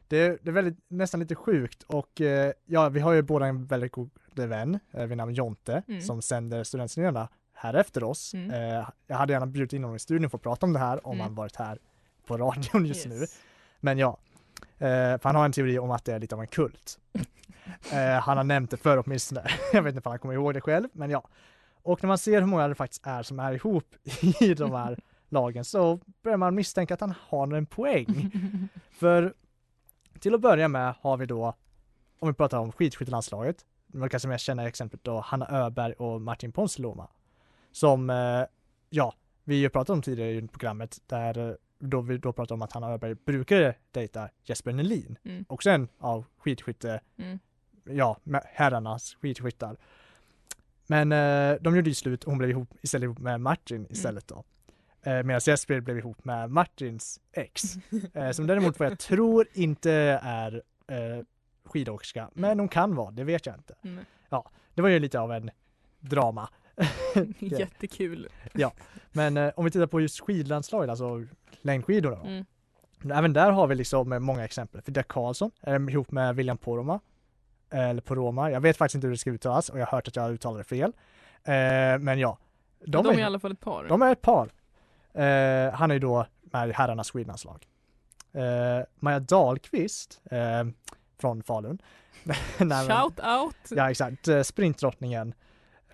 det, 0.08 0.16
är, 0.16 0.38
det 0.42 0.46
är 0.48 0.52
väldigt, 0.52 0.78
nästan 0.88 1.20
lite 1.20 1.34
sjukt 1.34 1.82
och 1.82 2.20
eh, 2.20 2.52
ja, 2.66 2.88
vi 2.88 3.00
har 3.00 3.12
ju 3.12 3.22
båda 3.22 3.46
en 3.46 3.66
väldigt 3.66 3.92
god 3.92 4.10
vän 4.34 4.80
eh, 4.92 5.06
vid 5.06 5.16
namn 5.16 5.34
Jonte 5.34 5.82
Mm. 5.88 6.00
som 6.00 6.22
sänder 6.22 6.64
Studentnyheterna 6.64 7.28
här 7.52 7.74
efter 7.74 8.04
oss. 8.04 8.34
Mm. 8.34 8.50
Eh, 8.50 8.88
jag 9.06 9.16
hade 9.16 9.32
gärna 9.32 9.46
bjudit 9.46 9.72
in 9.72 9.82
honom 9.84 9.96
i 9.96 9.98
studion 9.98 10.30
för 10.30 10.38
att 10.38 10.42
prata 10.42 10.66
om 10.66 10.72
det 10.72 10.78
här 10.78 11.06
om 11.06 11.12
Mm. 11.14 11.24
han 11.24 11.34
varit 11.34 11.56
här 11.56 11.78
på 12.26 12.36
radion 12.36 12.86
just 12.86 13.06
nu. 13.06 13.26
Men 13.80 13.98
ja, 13.98 14.18
eh, 14.78 15.18
för 15.18 15.24
han 15.24 15.36
har 15.36 15.44
en 15.44 15.52
teori 15.52 15.78
om 15.78 15.90
att 15.90 16.04
det 16.04 16.12
är 16.12 16.18
lite 16.18 16.34
av 16.34 16.40
en 16.40 16.46
kult. 16.46 16.98
eh, 17.92 18.20
han 18.20 18.36
har 18.36 18.44
nämnt 18.44 18.70
det 18.70 18.76
förr 18.76 19.02
åtminstone. 19.06 19.44
jag 19.72 19.82
vet 19.82 19.94
inte 19.94 20.08
om 20.08 20.10
han 20.10 20.18
kommer 20.18 20.34
ihåg 20.34 20.54
det 20.54 20.60
själv, 20.60 20.88
men 20.92 21.10
ja. 21.10 21.28
Och 21.82 22.02
när 22.02 22.08
man 22.08 22.18
ser 22.18 22.40
hur 22.40 22.46
många 22.46 22.68
det 22.68 22.74
faktiskt 22.74 23.06
är 23.06 23.22
som 23.22 23.40
är 23.40 23.52
ihop 23.52 23.94
i 24.40 24.54
de 24.54 24.72
här 24.72 24.98
lagen 25.28 25.64
så 25.64 26.00
börjar 26.22 26.38
man 26.38 26.54
misstänka 26.54 26.94
att 26.94 27.00
han 27.00 27.14
har 27.28 27.54
en 27.54 27.66
poäng. 27.66 28.30
För 28.90 29.34
till 30.20 30.34
att 30.34 30.40
börja 30.40 30.68
med 30.68 30.94
har 31.00 31.16
vi 31.16 31.26
då, 31.26 31.54
om 32.18 32.28
vi 32.28 32.34
pratar 32.34 32.58
om 32.58 32.72
skidskyttelandslaget, 32.72 33.64
man 33.86 34.08
kanske 34.08 34.28
mest 34.28 34.44
känner 34.44 34.66
exemplet 34.66 35.04
då 35.04 35.20
Hanna 35.20 35.48
Öberg 35.50 35.92
och 35.92 36.20
Martin 36.20 36.52
Ponsiluoma. 36.52 37.08
Som, 37.72 38.10
eh, 38.10 38.44
ja, 38.90 39.14
vi 39.44 39.54
har 39.54 39.60
ju 39.60 39.68
pratat 39.68 39.90
om 39.90 40.02
tidigare 40.02 40.30
i 40.30 40.48
programmet 40.48 40.98
där 41.06 41.58
då 41.80 42.00
vi 42.00 42.18
då 42.18 42.32
pratade 42.32 42.54
om 42.54 42.62
att 42.62 42.72
Hanna 42.72 42.90
Öberg 42.90 43.14
brukade 43.14 43.74
dejta 43.90 44.28
Jesper 44.44 44.72
Nelin, 44.72 45.18
Mm. 45.24 45.44
också 45.48 45.70
en 45.70 45.88
av 45.98 46.24
skidskytte, 46.38 47.00
Mm. 47.16 47.38
ja, 47.84 48.16
herrarnas 48.44 49.14
skidskyttar. 49.20 49.76
Men 50.86 51.12
eh, 51.12 51.56
de 51.60 51.76
gjorde 51.76 51.88
ju 51.90 51.94
slut 51.94 52.24
och 52.24 52.30
hon 52.32 52.38
blev 52.38 52.50
ihop, 52.50 52.74
istället 52.82 53.04
ihop 53.04 53.18
med 53.18 53.40
Martin 53.40 53.86
istället 53.90 54.28
då. 54.28 54.44
Eh, 55.02 55.22
Medan 55.22 55.40
Jesper 55.44 55.80
blev 55.80 55.98
ihop 55.98 56.24
med 56.24 56.50
Martins 56.50 57.20
ex. 57.32 57.62
Eh, 58.14 58.30
som 58.30 58.46
däremot 58.46 58.78
vad 58.78 58.90
jag 58.90 58.98
tror 58.98 59.46
inte 59.52 59.92
är 60.22 60.62
eh, 60.86 61.24
skidåkerska, 61.64 62.30
men 62.34 62.58
hon 62.58 62.68
kan 62.68 62.94
vara, 62.94 63.10
det 63.10 63.24
vet 63.24 63.46
jag 63.46 63.56
inte. 63.56 63.74
Mm. 63.82 64.04
Det 64.74 64.82
var 64.82 64.88
ju 64.88 64.98
lite 64.98 65.20
av 65.20 65.32
en 65.32 65.50
drama. 66.00 66.48
Jättekul. 67.38 68.28
Men 69.12 69.36
eh, 69.36 69.52
om 69.56 69.64
vi 69.64 69.70
tittar 69.70 69.86
på 69.86 70.00
just 70.00 70.20
skidlandslaget, 70.20 70.90
alltså 70.90 71.26
längdskidor 71.62 72.10
då. 72.10 72.16
Mm. 72.16 72.44
Även 73.12 73.32
där 73.32 73.50
har 73.50 73.66
vi 73.66 73.74
liksom 73.74 74.12
eh, 74.12 74.18
många 74.18 74.44
exempel. 74.44 74.82
Frida 74.82 75.02
Karlsson 75.02 75.50
är 75.60 75.90
ihop 75.90 76.10
med 76.10 76.36
William 76.36 76.58
Poromaa. 76.58 77.00
Eller 77.70 78.02
Poroma, 78.02 78.50
jag 78.50 78.60
vet 78.60 78.76
faktiskt 78.76 78.94
inte 78.94 79.06
hur 79.06 79.12
det 79.12 79.18
ska 79.18 79.30
uttalas 79.30 79.68
och 79.68 79.78
jag 79.78 79.86
har 79.86 79.96
hört 79.96 80.08
att 80.08 80.16
jag 80.16 80.32
uttalar 80.32 80.58
det 80.58 80.64
fel. 80.64 80.92
Eh, 81.44 81.98
men 81.98 82.18
ja. 82.18 82.38
De, 82.84 83.02
De, 83.02 83.06
är 83.06 83.12
är, 83.14 83.18
i 83.18 83.22
alla 83.22 83.38
fall 83.38 83.52
ett 83.52 83.60
par. 83.60 83.84
de 83.88 84.02
är 84.02 84.12
ett 84.12 84.22
par. 84.22 84.50
Eh, 85.14 85.72
han 85.72 85.90
är 85.90 85.94
ju 85.94 85.98
då 85.98 86.26
med 86.42 86.68
i 86.68 86.72
herrarnas 86.72 87.10
skidlandslag. 87.10 87.66
Eh, 88.32 88.84
Maja 88.94 89.20
Dahlqvist 89.20 90.20
eh, 90.30 90.64
från 91.20 91.42
Falun. 91.42 91.78
Shout 92.58 93.20
out! 93.20 93.56
Ja 93.70 93.90
exakt, 93.90 94.28
eh, 94.28 94.42
sprintdrottningen. 94.42 95.34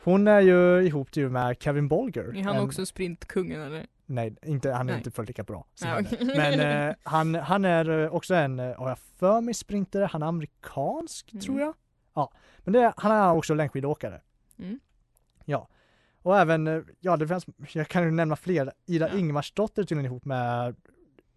Hon 0.07 0.29
är 0.29 0.41
ju 0.41 0.83
ihop 0.87 1.09
ju 1.17 1.29
med 1.31 1.57
Kevin 1.63 1.89
Bolger. 1.89 2.37
Är 2.37 2.43
han 2.45 2.57
En- 2.57 2.63
också 2.63 2.87
sprintkungen 2.87 3.61
eller? 3.61 3.87
Nej, 4.07 4.37
inte, 4.43 4.73
han 4.73 4.89
är 4.89 4.93
Nej. 4.93 4.99
inte 4.99 5.11
fullt 5.11 5.29
lika 5.29 5.43
bra 5.43 5.67
henne. 5.85 6.07
okej. 6.09 6.33
Men 6.37 6.89
eh, 6.89 6.95
han, 7.03 7.35
han 7.35 7.65
är 7.65 7.89
eh, 8.05 8.15
också 8.15 8.35
en, 8.35 8.61
eh, 8.61 8.77
har 8.79 8.89
jag 8.89 8.99
för 8.99 9.41
mig, 9.41 9.55
sprintare. 9.55 10.05
Han 10.05 10.23
är 10.23 10.27
amerikansk 10.27 11.33
Mm. 11.33 11.43
tror 11.43 11.61
jag. 11.61 11.75
Ja, 12.15 12.33
men 12.59 12.73
det, 12.73 12.93
han 12.97 13.13
är 13.13 13.33
också 13.33 13.55
längdskidåkare. 13.55 14.21
Mm. 14.59 14.81
Ja, 15.45 15.69
Och 16.23 16.39
även, 16.39 16.67
eh, 16.67 16.81
ja 17.01 17.17
det 17.17 17.29
finns, 17.29 17.47
jag 17.73 17.89
kan 17.89 18.03
ju 18.05 18.11
nämna 18.11 18.37
fler, 18.37 18.73
Ida 18.87 19.09
Ja. 19.13 19.19
Ingmarsdotter 19.19 19.83
är 19.83 19.87
tydligen 19.87 20.07
ihop 20.07 20.25
med 20.25 20.77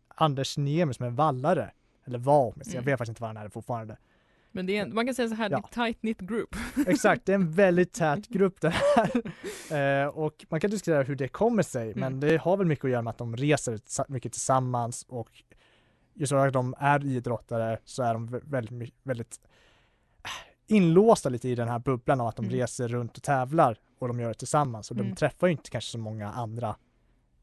Anders 0.08 0.58
Niemi 0.58 0.94
som 0.94 1.06
är 1.06 1.10
vallare. 1.10 1.72
Eller 2.06 2.20
var, 2.20 2.46
mm. 2.54 2.62
jag 2.74 2.82
vet 2.82 2.98
faktiskt 2.98 3.10
inte 3.10 3.22
vad 3.22 3.36
han 3.36 3.46
är 3.46 3.50
fortfarande. 3.50 3.98
Men 4.52 4.66
det 4.66 4.78
är, 4.78 4.82
en- 4.82 4.94
man 4.94 5.06
kan 5.06 5.16
säga 5.16 5.30
så 5.30 5.36
här, 5.36 5.50
Ja. 5.50 5.58
det 5.74 5.82
är 5.82 5.86
tight 5.86 6.00
knit 6.02 6.20
group. 6.20 6.56
Exakt, 6.88 7.26
det 7.26 7.32
är 7.32 7.36
en 7.36 7.52
väldigt 7.52 7.94
tät 7.94 8.28
grupp 8.28 8.62
det 8.62 8.70
här. 8.70 9.12
Eh, 10.02 10.08
och 10.08 10.46
man 10.50 10.60
kan 10.60 10.70
diskutera 10.72 11.04
hur 11.04 11.16
det 11.16 11.28
kommer 11.28 11.64
sig, 11.64 11.94
men 11.96 12.04
Mm. 12.14 12.20
det 12.20 12.38
har 12.38 12.58
väl 12.58 12.68
mycket 12.68 12.86
att 12.86 12.92
göra 12.92 13.02
med 13.02 13.12
att 13.12 13.18
de 13.18 13.36
reser 13.38 13.80
mycket 14.12 14.32
tillsammans 14.32 15.06
och 15.10 15.30
just 16.14 16.30
för 16.30 16.48
att 16.48 16.54
de 16.54 16.76
är 16.80 17.06
idrottare 17.06 17.78
så 17.86 18.04
är 18.04 18.14
de 18.14 18.30
vä- 18.30 18.42
väldigt, 18.46 18.96
väldigt 19.04 19.40
eh, 20.24 20.76
inlåsta 20.76 21.30
lite 21.30 21.50
i 21.50 21.56
den 21.56 21.68
här 21.68 21.80
bubblan 21.80 22.22
av 22.22 22.28
att 22.28 22.36
de 22.36 22.46
Mm. 22.46 22.58
reser 22.58 22.88
runt 22.88 23.18
och 23.18 23.24
tävlar 23.24 23.78
och 24.00 24.08
de 24.08 24.20
gör 24.20 24.28
det 24.28 24.34
tillsammans 24.34 24.92
och 24.92 24.98
de 24.98 25.04
Mm. 25.04 25.16
träffar 25.16 25.48
ju 25.48 25.52
inte 25.52 25.70
kanske 25.70 25.92
så 25.92 25.98
många 25.98 26.32
andra 26.32 26.76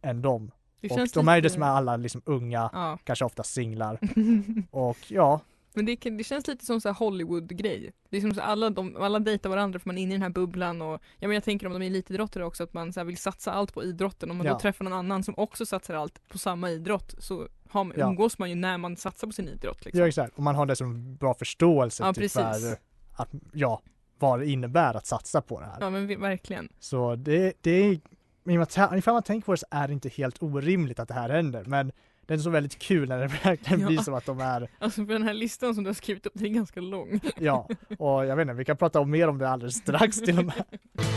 än 0.02 0.22
dem. 0.22 0.50
Det 0.80 0.90
och 0.90 1.08
de 1.14 1.28
är 1.28 1.36
ju 1.36 1.42
det 1.42 1.50
som 1.50 1.62
är 1.62 1.66
alla 1.66 1.96
liksom 1.96 2.22
unga, 2.24 2.70
Ja. 2.72 2.98
kanske 3.04 3.24
ofta 3.24 3.42
singlar 3.42 3.98
och 4.70 4.98
ja, 5.12 5.40
Men 5.76 5.86
det, 5.86 5.96
det 5.96 6.24
känns 6.24 6.46
lite 6.46 6.64
som 6.66 6.80
så 6.80 6.90
Hollywood-grej. 6.92 7.92
Det 8.10 8.16
är 8.16 8.20
som 8.20 8.34
så 8.34 8.40
alla, 8.40 8.70
de, 8.70 8.96
alla 8.96 9.18
dejtar 9.18 9.50
varandra 9.50 9.78
för 9.78 9.88
man 9.88 9.98
är 9.98 10.02
inne 10.02 10.12
i 10.12 10.14
den 10.14 10.22
här 10.22 10.30
bubblan 10.30 10.82
och 10.82 11.02
ja, 11.18 11.28
men 11.28 11.32
jag 11.34 11.44
tänker 11.44 11.66
om 11.66 11.72
de 11.72 11.82
är 11.82 11.86
elitidrottare 11.86 12.44
också 12.44 12.62
att 12.64 12.74
man 12.74 12.92
så 12.92 13.04
vill 13.04 13.16
satsa 13.16 13.52
allt 13.52 13.74
på 13.74 13.84
idrotten. 13.84 14.30
Om 14.30 14.36
man 14.36 14.46
Ja. 14.46 14.52
då 14.52 14.58
träffar 14.58 14.84
någon 14.84 14.92
annan 14.92 15.22
som 15.22 15.34
också 15.36 15.66
satsar 15.66 15.94
allt 15.94 16.28
på 16.28 16.38
samma 16.38 16.70
idrott 16.70 17.14
så 17.18 17.48
har, 17.68 17.84
man- 17.84 17.96
Ja. 17.98 18.08
umgås 18.08 18.38
man 18.38 18.48
ju 18.48 18.54
när 18.54 18.78
man 18.78 18.96
satsar 18.96 19.26
på 19.26 19.32
sin 19.32 19.48
idrott. 19.48 19.84
Liksom. 19.84 20.00
ja 20.00 20.08
exakt, 20.08 20.36
och 20.36 20.42
man 20.42 20.54
har 20.54 20.66
det 20.66 20.76
som 20.76 21.16
bra 21.16 21.34
förståelse 21.34 22.02
Ja, 22.04 22.12
typ, 22.14 22.32
för 22.32 22.40
att, 23.16 23.28
ja, 23.52 23.82
vad 24.18 24.38
det 24.40 24.46
innebär 24.46 24.94
att 24.94 25.06
satsa 25.06 25.40
på 25.42 25.60
det 25.60 25.66
här. 25.66 25.76
Ja 25.80 25.90
men 25.90 26.20
verkligen. 26.20 26.68
Så 26.80 27.16
det, 27.16 27.52
det 27.60 27.70
är, 27.70 28.00
ifall 28.98 29.14
man 29.14 29.22
tänker 29.22 29.46
på 29.46 29.52
det 29.52 29.58
så 29.58 29.66
är 29.70 29.86
det 29.88 29.92
inte 29.94 30.08
helt 30.08 30.42
orimligt 30.42 30.98
att 30.98 31.08
det 31.08 31.14
här 31.14 31.28
händer, 31.28 31.64
men 31.64 31.92
det 32.26 32.34
är 32.34 32.38
så 32.38 32.50
väldigt 32.50 32.78
kul 32.78 33.08
när 33.08 33.18
det 33.18 33.26
verkligen 33.44 33.80
Ja. 33.80 33.86
blir 33.86 33.98
som 33.98 34.14
att 34.14 34.26
de 34.26 34.40
är, 34.40 34.68
Alltså 34.78 35.06
för 35.06 35.12
den 35.12 35.22
här 35.22 35.34
listan 35.34 35.74
som 35.74 35.84
du 35.84 35.88
har 35.88 35.94
skrivit 35.94 36.26
upp, 36.26 36.32
den 36.36 36.46
är 36.46 36.50
ganska 36.50 36.80
lång. 36.80 37.20
ja, 37.38 37.68
och 37.98 38.26
jag 38.26 38.36
vet 38.36 38.42
inte, 38.42 38.54
vi 38.54 38.64
kan 38.64 38.76
prata 38.76 39.00
om 39.00 39.10
mer 39.10 39.28
om 39.28 39.38
det 39.38 39.48
alldeles 39.48 39.74
strax 39.74 40.20
till 40.20 40.38
och 40.38 40.44
med. 40.44 40.64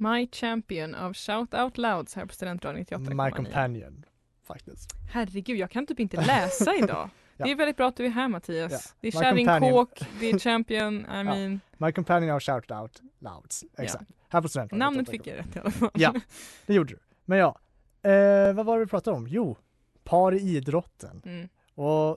My 0.00 0.28
Champion 0.32 0.94
av 0.94 1.14
Shout 1.14 1.54
Out 1.54 1.78
Louds 1.78 2.14
här 2.14 2.26
på 2.26 2.34
Studentradion 2.34 2.84
98,9. 2.84 3.24
My 3.24 3.30
companion, 3.30 4.04
faktiskt. 4.46 4.92
Herregud, 5.12 5.56
jag 5.58 5.70
kan 5.70 5.86
typ 5.86 6.00
inte 6.00 6.16
läsa 6.26 6.74
idag. 6.74 7.10
Ja. 7.38 7.44
Det 7.44 7.50
är 7.50 7.56
väldigt 7.56 7.76
bra 7.76 7.88
att 7.88 7.96
du 7.96 8.06
är 8.06 8.10
här 8.10 8.28
Mattias. 8.28 8.72
Ja. 8.72 8.78
Det 9.00 9.08
är 9.08 9.12
My 9.12 9.44
kärringkåk, 9.44 10.00
det 10.20 10.30
är 10.30 10.38
Champion, 10.38 10.94
I 11.00 11.24
mean, 11.24 11.60
My 11.76 11.92
companion 11.92 12.36
of 12.36 12.42
shout 12.42 12.70
out 12.70 13.02
louds, 13.18 13.64
exakt. 13.78 14.10
Här 14.28 14.42
på 14.42 14.48
studenten. 14.48 14.78
namnet 14.78 15.10
fick 15.10 15.26
jag 15.26 15.38
rätt 15.38 15.56
i 15.56 15.58
alla 15.58 15.70
fall. 15.70 15.90
Ja, 15.94 16.14
det 16.66 16.74
gjorde 16.74 16.94
du. 16.94 16.98
Men 17.24 17.38
ja, 17.38 17.58
eh, 18.02 18.52
vad 18.52 18.66
var 18.66 18.78
det 18.78 18.84
vi 18.84 18.90
pratade 18.90 19.16
om? 19.16 19.26
Jo, 19.28 19.56
par 20.04 20.34
i 20.34 20.56
idrotten. 20.56 21.22
Mm. 21.24 21.48
Och 21.74 22.16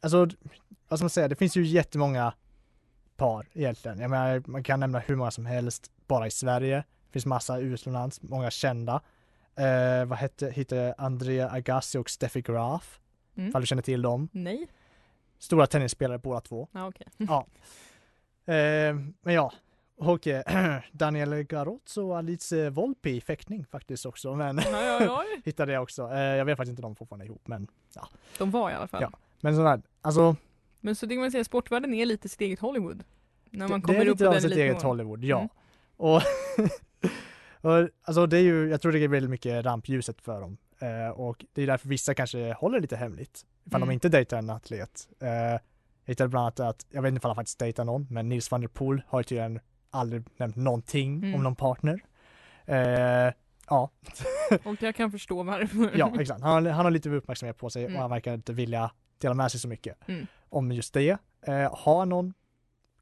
alltså, 0.00 0.28
vad 0.88 0.98
ska 0.98 1.04
man 1.04 1.10
säga, 1.10 1.28
det 1.28 1.36
finns 1.36 1.56
ju 1.56 1.62
jättemånga 1.64 2.32
par 3.16 3.48
egentligen. 3.52 3.98
Jag 3.98 4.10
menar, 4.10 4.42
man 4.46 4.62
kan 4.62 4.80
nämna 4.80 4.98
hur 4.98 5.16
många 5.16 5.30
som 5.30 5.46
helst 5.46 5.90
bara 6.06 6.26
i 6.26 6.30
Sverige. 6.30 6.76
Det 6.76 7.12
finns 7.12 7.26
massa 7.26 7.58
utomlands, 7.58 8.22
många 8.22 8.50
kända. 8.50 9.00
Eh, 9.56 10.04
vad 10.04 10.18
hette, 10.18 10.50
hette 10.50 10.94
Andrea 10.98 11.50
Agassi 11.50 11.98
och 11.98 12.10
Steffi 12.10 12.42
Graf, 12.42 13.00
Mm. 13.36 13.48
ifall 13.48 13.62
du 13.62 13.66
känner 13.66 13.82
till 13.82 14.02
dem. 14.02 14.28
Nej? 14.32 14.68
Stora 15.38 15.66
tennisspelare 15.66 16.18
båda 16.18 16.40
två. 16.40 16.68
Ja 16.72 16.88
okej. 16.88 17.06
Eh, 18.48 18.94
men 19.22 19.34
ja, 19.34 19.52
och 19.96 20.26
eh, 20.26 20.76
Daniel 20.92 21.42
Garozzo 21.42 22.08
och 22.08 22.18
Alice 22.18 22.70
Volpi 22.70 23.10
i 23.16 23.20
fäktning 23.20 23.64
faktiskt 23.64 24.06
också. 24.06 24.34
Men 24.34 24.56
Ja, 24.56 24.82
ja, 24.82 25.04
ja. 25.04 25.24
hittade 25.44 25.72
jag 25.72 25.82
också. 25.82 26.10
Eh, 26.12 26.20
jag 26.20 26.44
vet 26.44 26.56
faktiskt 26.56 26.70
inte 26.70 26.82
om 26.82 26.92
de 26.92 26.96
fortfarande 26.96 27.24
är 27.24 27.26
ihop, 27.26 27.48
men, 27.48 27.68
De 28.38 28.50
var 28.50 28.70
i 28.70 28.74
alla 28.74 28.86
fall. 28.86 29.02
Ja. 29.02 29.10
men 29.40 29.56
sådär, 29.56 29.82
alltså 30.00 30.36
Men 30.80 30.94
så 30.96 31.06
det 31.06 31.14
kan 31.14 31.20
man 31.20 31.30
säga, 31.30 31.44
sportvärlden 31.44 31.94
är 31.94 32.06
lite 32.06 32.28
sitt 32.28 32.40
eget 32.40 32.60
Hollywood. 32.60 33.04
När 33.50 33.68
man 33.68 33.80
det, 33.80 33.86
kommer 33.86 33.98
det 33.98 34.04
är 34.04 34.08
upp 34.10 34.14
lite 34.18 34.26
av 34.28 34.32
den 34.32 34.42
sitt 34.42 34.52
eget. 34.52 34.82
Hollywood, 34.82 35.24
ja. 35.24 35.38
Mm. 35.38 35.48
Och, 35.96 36.22
och 37.70 37.88
alltså 38.02 38.26
det 38.26 38.36
är 38.38 38.42
ju, 38.42 38.68
jag 38.68 38.80
tror 38.80 38.92
det 38.92 38.98
är 38.98 39.08
väldigt 39.08 39.30
mycket 39.30 39.64
rampljuset 39.64 40.20
för 40.20 40.40
dem. 40.40 40.56
Eh, 40.78 41.08
och 41.10 41.44
det 41.52 41.62
är 41.62 41.66
därför 41.66 41.88
vissa 41.88 42.14
kanske 42.14 42.52
håller 42.52 42.80
lite 42.80 42.96
hemligt. 42.96 43.46
Ifall 43.64 43.78
Mm. 43.82 43.88
de 43.88 43.94
inte 43.94 44.08
dejtar 44.08 44.38
en 44.38 44.50
atlet. 44.50 45.08
Eh, 45.20 45.28
jag 45.28 45.60
hittade 46.04 46.28
bland 46.28 46.42
annat 46.42 46.60
att, 46.60 46.86
jag 46.90 47.02
vet 47.02 47.08
inte 47.08 47.18
ifall 47.18 47.28
han 47.28 47.36
faktiskt 47.36 47.58
dejtar 47.58 47.84
någon, 47.84 48.06
men 48.10 48.28
Nils 48.28 48.50
van 48.50 48.60
der 48.60 48.68
Poel 48.68 49.02
har 49.08 49.22
tydligen 49.22 49.60
aldrig 49.90 50.24
nämnt 50.36 50.56
någonting 50.56 51.16
Mm. 51.16 51.34
om 51.34 51.42
någon 51.42 51.56
partner. 51.56 52.00
Eh, 52.64 53.32
ja, 53.68 53.90
Och 54.64 54.76
jag 54.82 54.94
kan 54.96 55.10
förstå 55.12 55.42
varför. 55.42 55.90
ja 55.98 56.20
exakt. 56.20 56.40
Han, 56.42 56.66
han 56.66 56.84
har 56.84 56.90
lite 56.90 57.10
uppmärksamhet 57.10 57.58
på 57.58 57.70
sig 57.70 57.84
Mm. 57.84 57.96
och 57.96 58.00
han 58.02 58.10
verkar 58.10 58.34
inte 58.34 58.52
vilja 58.52 58.90
dela 59.18 59.34
med 59.34 59.50
sig 59.50 59.60
så 59.60 59.68
mycket 59.68 60.08
Mm. 60.08 60.26
om 60.48 60.72
just 60.72 60.94
det. 60.94 61.18
Eh, 61.46 61.74
har 61.76 62.06
någon, 62.06 62.34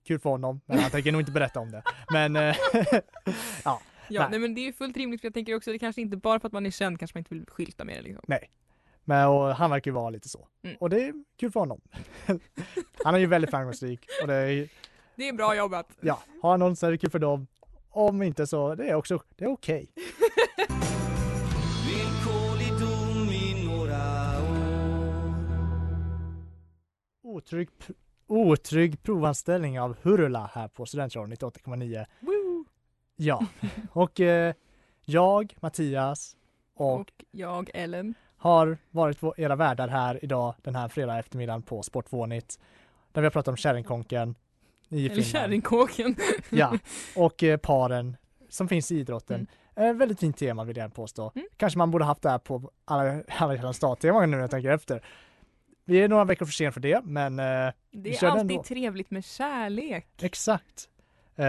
kul 0.07 0.19
för 0.21 0.31
honom, 0.31 0.61
men 0.67 0.79
han 0.79 0.91
tänker 0.91 1.13
nog 1.13 1.21
inte 1.21 1.33
berätta 1.33 1.61
om 1.61 1.71
det. 1.71 1.83
Men 2.13 2.37
eh, 2.37 2.57
Ja, 3.65 3.81
Nej. 4.11 4.27
nej. 4.31 4.39
men 4.41 4.55
det 4.55 4.61
är 4.61 4.65
ju 4.67 4.73
fullt 4.73 4.97
rimligt 4.97 5.21
för 5.21 5.27
jag 5.27 5.35
tänker 5.35 5.57
också 5.57 5.73
det 5.73 5.79
kanske 5.79 6.03
inte 6.03 6.17
bara 6.17 6.41
för 6.41 6.47
att 6.47 6.53
man 6.53 6.67
är 6.67 6.71
känd 6.71 6.99
kanske 6.99 7.17
man 7.17 7.21
inte 7.21 7.35
vill 7.35 7.47
skylta 7.47 7.85
med 7.85 7.97
det 7.97 8.03
liksom. 8.03 8.25
Men 9.05 9.29
och 9.29 9.55
han 9.55 9.71
verkar 9.71 9.91
ju 9.91 9.95
vara 9.95 10.11
lite 10.11 10.29
så. 10.29 10.49
Mm. 10.63 10.77
Och 10.81 10.91
det 10.91 11.05
är 11.05 11.13
kul 11.37 11.53
för 11.53 11.61
honom. 11.61 11.81
han 13.05 13.15
är 13.15 13.19
ju 13.19 13.27
väldigt 13.27 13.51
framgångsrik 13.51 14.01
och 14.23 14.29
det 14.29 14.35
är, 14.35 14.69
Det 15.17 15.29
är 15.29 15.33
bra 15.33 15.57
jobbat. 15.57 15.89
ja, 16.01 16.23
har 16.43 16.51
han 16.51 16.61
någon 16.61 16.77
så 16.77 16.87
är 16.87 16.91
det 16.91 16.99
kul 16.99 17.11
för 17.11 17.19
dem. 17.19 17.47
Om 17.91 18.23
inte 18.23 18.47
så, 18.47 18.75
det 18.75 18.89
är 18.89 18.95
också, 18.95 19.23
det 19.37 19.45
är 19.45 19.49
okej. 19.49 19.89
År 27.23 27.37
Otrygg, 27.37 27.69
otrygg 28.27 29.03
provanställning 29.03 29.81
av 29.81 29.97
Hurula 30.03 30.51
här 30.55 30.69
på 30.69 30.87
Studentradion 30.87 31.33
98,9. 31.33 32.07
Ja, 33.17 33.47
och 33.93 34.21
eh, 34.21 34.55
jag, 35.05 35.55
Mattias 35.61 36.37
och, 36.75 37.01
Och 37.01 37.13
jag, 37.31 37.71
Ellen. 37.75 38.15
har 38.37 38.79
varit 38.91 39.19
era 39.37 39.57
värdar 39.57 39.89
här 39.89 40.25
idag 40.25 40.55
den 40.63 40.75
här 40.75 40.89
fredag 40.89 41.19
eftermiddagen 41.19 41.63
på 41.63 41.83
Sportvånigt. 41.83 42.59
Där 43.13 43.21
vi 43.23 43.27
har 43.27 43.31
pratat 43.31 43.49
om 43.49 43.57
kärringkonken 43.57 44.35
i 44.89 44.99
Eller 44.99 45.09
Finland. 45.09 45.27
kärringkåken. 45.27 46.17
Ja, 46.51 46.79
och 47.17 47.43
eh, 47.43 47.57
paren 47.57 48.17
som 48.49 48.69
finns 48.69 48.93
i 48.93 48.99
idrotten. 48.99 49.47
Mm. 49.77 49.91
Eh, 49.91 49.97
väldigt 49.97 50.21
fint 50.21 50.37
tema 50.39 50.65
vill 50.65 50.77
jag 50.77 50.95
påstå. 50.95 51.33
Mm. 51.35 51.47
Kanske 51.57 51.79
man 51.79 51.91
borde 51.91 52.05
haft 52.05 52.23
det 52.23 52.31
här 52.31 52.39
på 52.39 52.71
alla, 52.85 53.23
alla 53.39 53.55
hjärtans 53.55 53.79
dag-tema 53.79 54.21
nu 54.21 54.27
när 54.27 54.39
jag 54.39 54.51
tänker 54.51 54.71
efter. 54.71 55.05
Vi 55.85 55.99
är 56.03 56.09
några 56.09 56.25
veckor 56.25 56.47
för 56.47 56.53
sent 56.53 56.75
för 56.75 56.81
det, 56.81 57.01
men 57.05 57.39
eh, 57.39 57.73
Det 57.91 58.23
är 58.23 58.25
alltid 58.27 58.57
då. 58.59 58.63
trevligt 58.63 59.11
med 59.11 59.25
kärlek. 59.25 60.07
exakt. 60.23 60.89
Eh, 61.37 61.45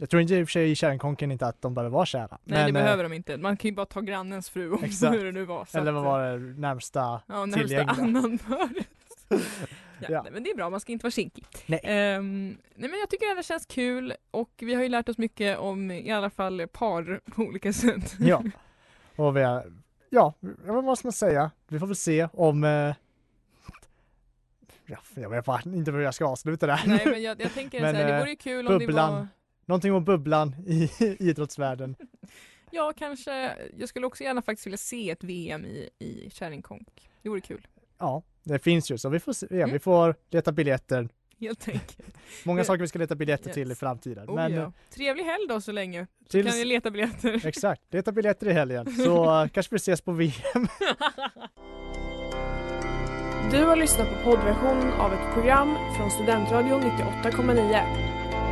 jag 0.00 0.10
tror 0.10 0.22
inte 0.22 0.34
i 0.34 0.42
och 0.42 0.48
för 0.48 0.52
sig 0.52 0.70
i 0.70 0.74
kärringkonken 0.74 1.32
inte 1.32 1.46
att 1.46 1.62
de 1.62 1.74
behöver 1.74 1.90
vara 1.90 2.06
kära. 2.06 2.38
Nej 2.44 2.66
det 2.66 2.72
men, 2.72 2.76
eh, 2.76 2.84
behöver 2.84 3.02
de 3.02 3.12
inte. 3.12 3.36
Man 3.36 3.56
kan 3.56 3.68
ju 3.68 3.74
bara 3.74 3.86
ta 3.86 4.00
grannens 4.00 4.50
fru 4.50 4.72
om 4.72 4.84
Exakt. 4.84 5.14
hur 5.14 5.24
det 5.24 5.32
nu 5.32 5.44
var. 5.44 5.68
Eller 5.72 5.92
vad 5.92 6.04
var 6.04 6.32
det 6.32 6.38
närmsta? 6.38 7.00
Ja, 7.26 7.46
närmsta 7.46 7.58
tillgängliga? 7.58 8.02
annan 8.02 8.38
för. 8.38 8.68
Ja, 10.00 10.06
Ja. 10.10 10.22
Nej, 10.22 10.32
men 10.32 10.42
det 10.42 10.50
är 10.50 10.56
bra, 10.56 10.70
man 10.70 10.80
ska 10.80 10.92
inte 10.92 11.02
vara 11.02 11.10
kinkig. 11.10 11.44
Nej. 11.66 11.80
Ehm, 11.82 12.58
nej 12.74 12.90
men 12.90 13.00
jag 13.00 13.10
tycker 13.10 13.36
det 13.36 13.42
känns 13.42 13.66
kul 13.66 14.14
och 14.30 14.50
vi 14.58 14.74
har 14.74 14.82
ju 14.82 14.88
lärt 14.88 15.08
oss 15.08 15.18
mycket 15.18 15.58
om 15.58 15.90
i 15.90 16.10
alla 16.10 16.30
fall 16.30 16.66
par 16.72 17.20
på 17.30 17.42
olika 17.42 17.72
sätt. 17.72 18.16
Ja. 18.18 18.42
Och 19.16 19.36
vi 19.36 19.42
har, 19.42 19.72
ja, 20.10 20.34
vad 20.64 20.98
ska 20.98 21.08
man 21.08 21.12
säga? 21.12 21.50
Vi 21.68 21.78
får 21.78 21.86
väl 21.86 21.96
se 21.96 22.28
om 22.32 22.64
eh, 22.64 22.70
Ja, 24.86 24.98
jag 25.14 25.30
vet 25.30 25.44
bara 25.44 25.60
inte 25.64 25.90
hur 25.90 26.00
jag 26.00 26.14
ska 26.14 26.26
avsluta 26.26 26.66
det 26.66 26.72
här. 26.72 26.88
Nej 26.88 27.06
men 27.06 27.22
jag, 27.22 27.40
jag 27.40 27.54
tänker 27.54 27.80
Men, 27.80 27.94
så 27.94 28.00
här, 28.00 28.06
det 28.06 28.14
eh, 28.14 28.18
vore 28.20 28.30
ju 28.30 28.36
kul 28.36 28.66
om 28.66 28.78
det 28.78 28.86
bubblan. 28.86 29.12
var 29.14 29.28
Någonting 29.68 29.92
om 29.92 30.04
bubblan 30.04 30.54
i 30.66 30.90
idrottsvärlden. 31.20 31.96
Ja 32.70 32.92
kanske, 32.96 33.56
jag 33.78 33.88
skulle 33.88 34.06
också 34.06 34.24
gärna 34.24 34.42
faktiskt 34.42 34.66
vilja 34.66 34.76
se 34.76 35.10
ett 35.10 35.24
VM 35.24 35.64
i, 35.64 35.88
i 35.98 36.30
kärringkonk. 36.32 37.08
Det 37.22 37.28
vore 37.28 37.40
kul, 37.40 37.66
Ja, 37.98 38.22
det 38.44 38.58
finns 38.58 38.90
ju 38.90 38.98
så 38.98 39.08
vi 39.08 39.20
får 39.20 39.32
se, 39.32 39.46
Mm. 39.50 39.70
vi 39.72 39.78
får 39.78 40.14
leta 40.30 40.52
biljetter. 40.52 41.08
helt 41.40 41.68
enkelt. 41.68 42.08
Många 42.44 42.64
saker 42.64 42.80
vi 42.80 42.88
ska 42.88 42.98
leta 42.98 43.14
biljetter 43.14 43.52
till 43.52 43.66
i 43.66 43.70
Yes. 43.70 43.78
framtiden. 43.78 44.28
Oh, 44.28 44.34
Men 44.34 44.52
ja. 44.52 44.62
eh, 44.62 44.70
Trevlig 44.90 45.24
helg 45.24 45.46
då 45.48 45.60
så 45.60 45.72
länge, 45.72 46.06
så 46.22 46.28
tills, 46.30 46.46
kan 46.50 46.58
ni 46.58 46.64
leta 46.64 46.90
biljetter. 46.90 47.40
exakt, 47.46 47.82
leta 47.94 48.12
biljetter 48.12 48.48
i 48.48 48.52
helgen. 48.52 48.92
Så 48.94 49.42
eh, 49.42 49.48
kanske 49.48 49.74
vi 49.74 49.76
ses 49.76 50.00
på 50.00 50.12
VM. 50.12 50.68
Du 53.50 53.64
har 53.64 53.76
lyssnat 53.76 54.08
på 54.08 54.30
poddversion 54.30 54.92
av 54.92 55.12
ett 55.12 55.34
program 55.34 55.76
från 55.96 56.10
Studentradion 56.10 56.80
98,9. 56.82 58.17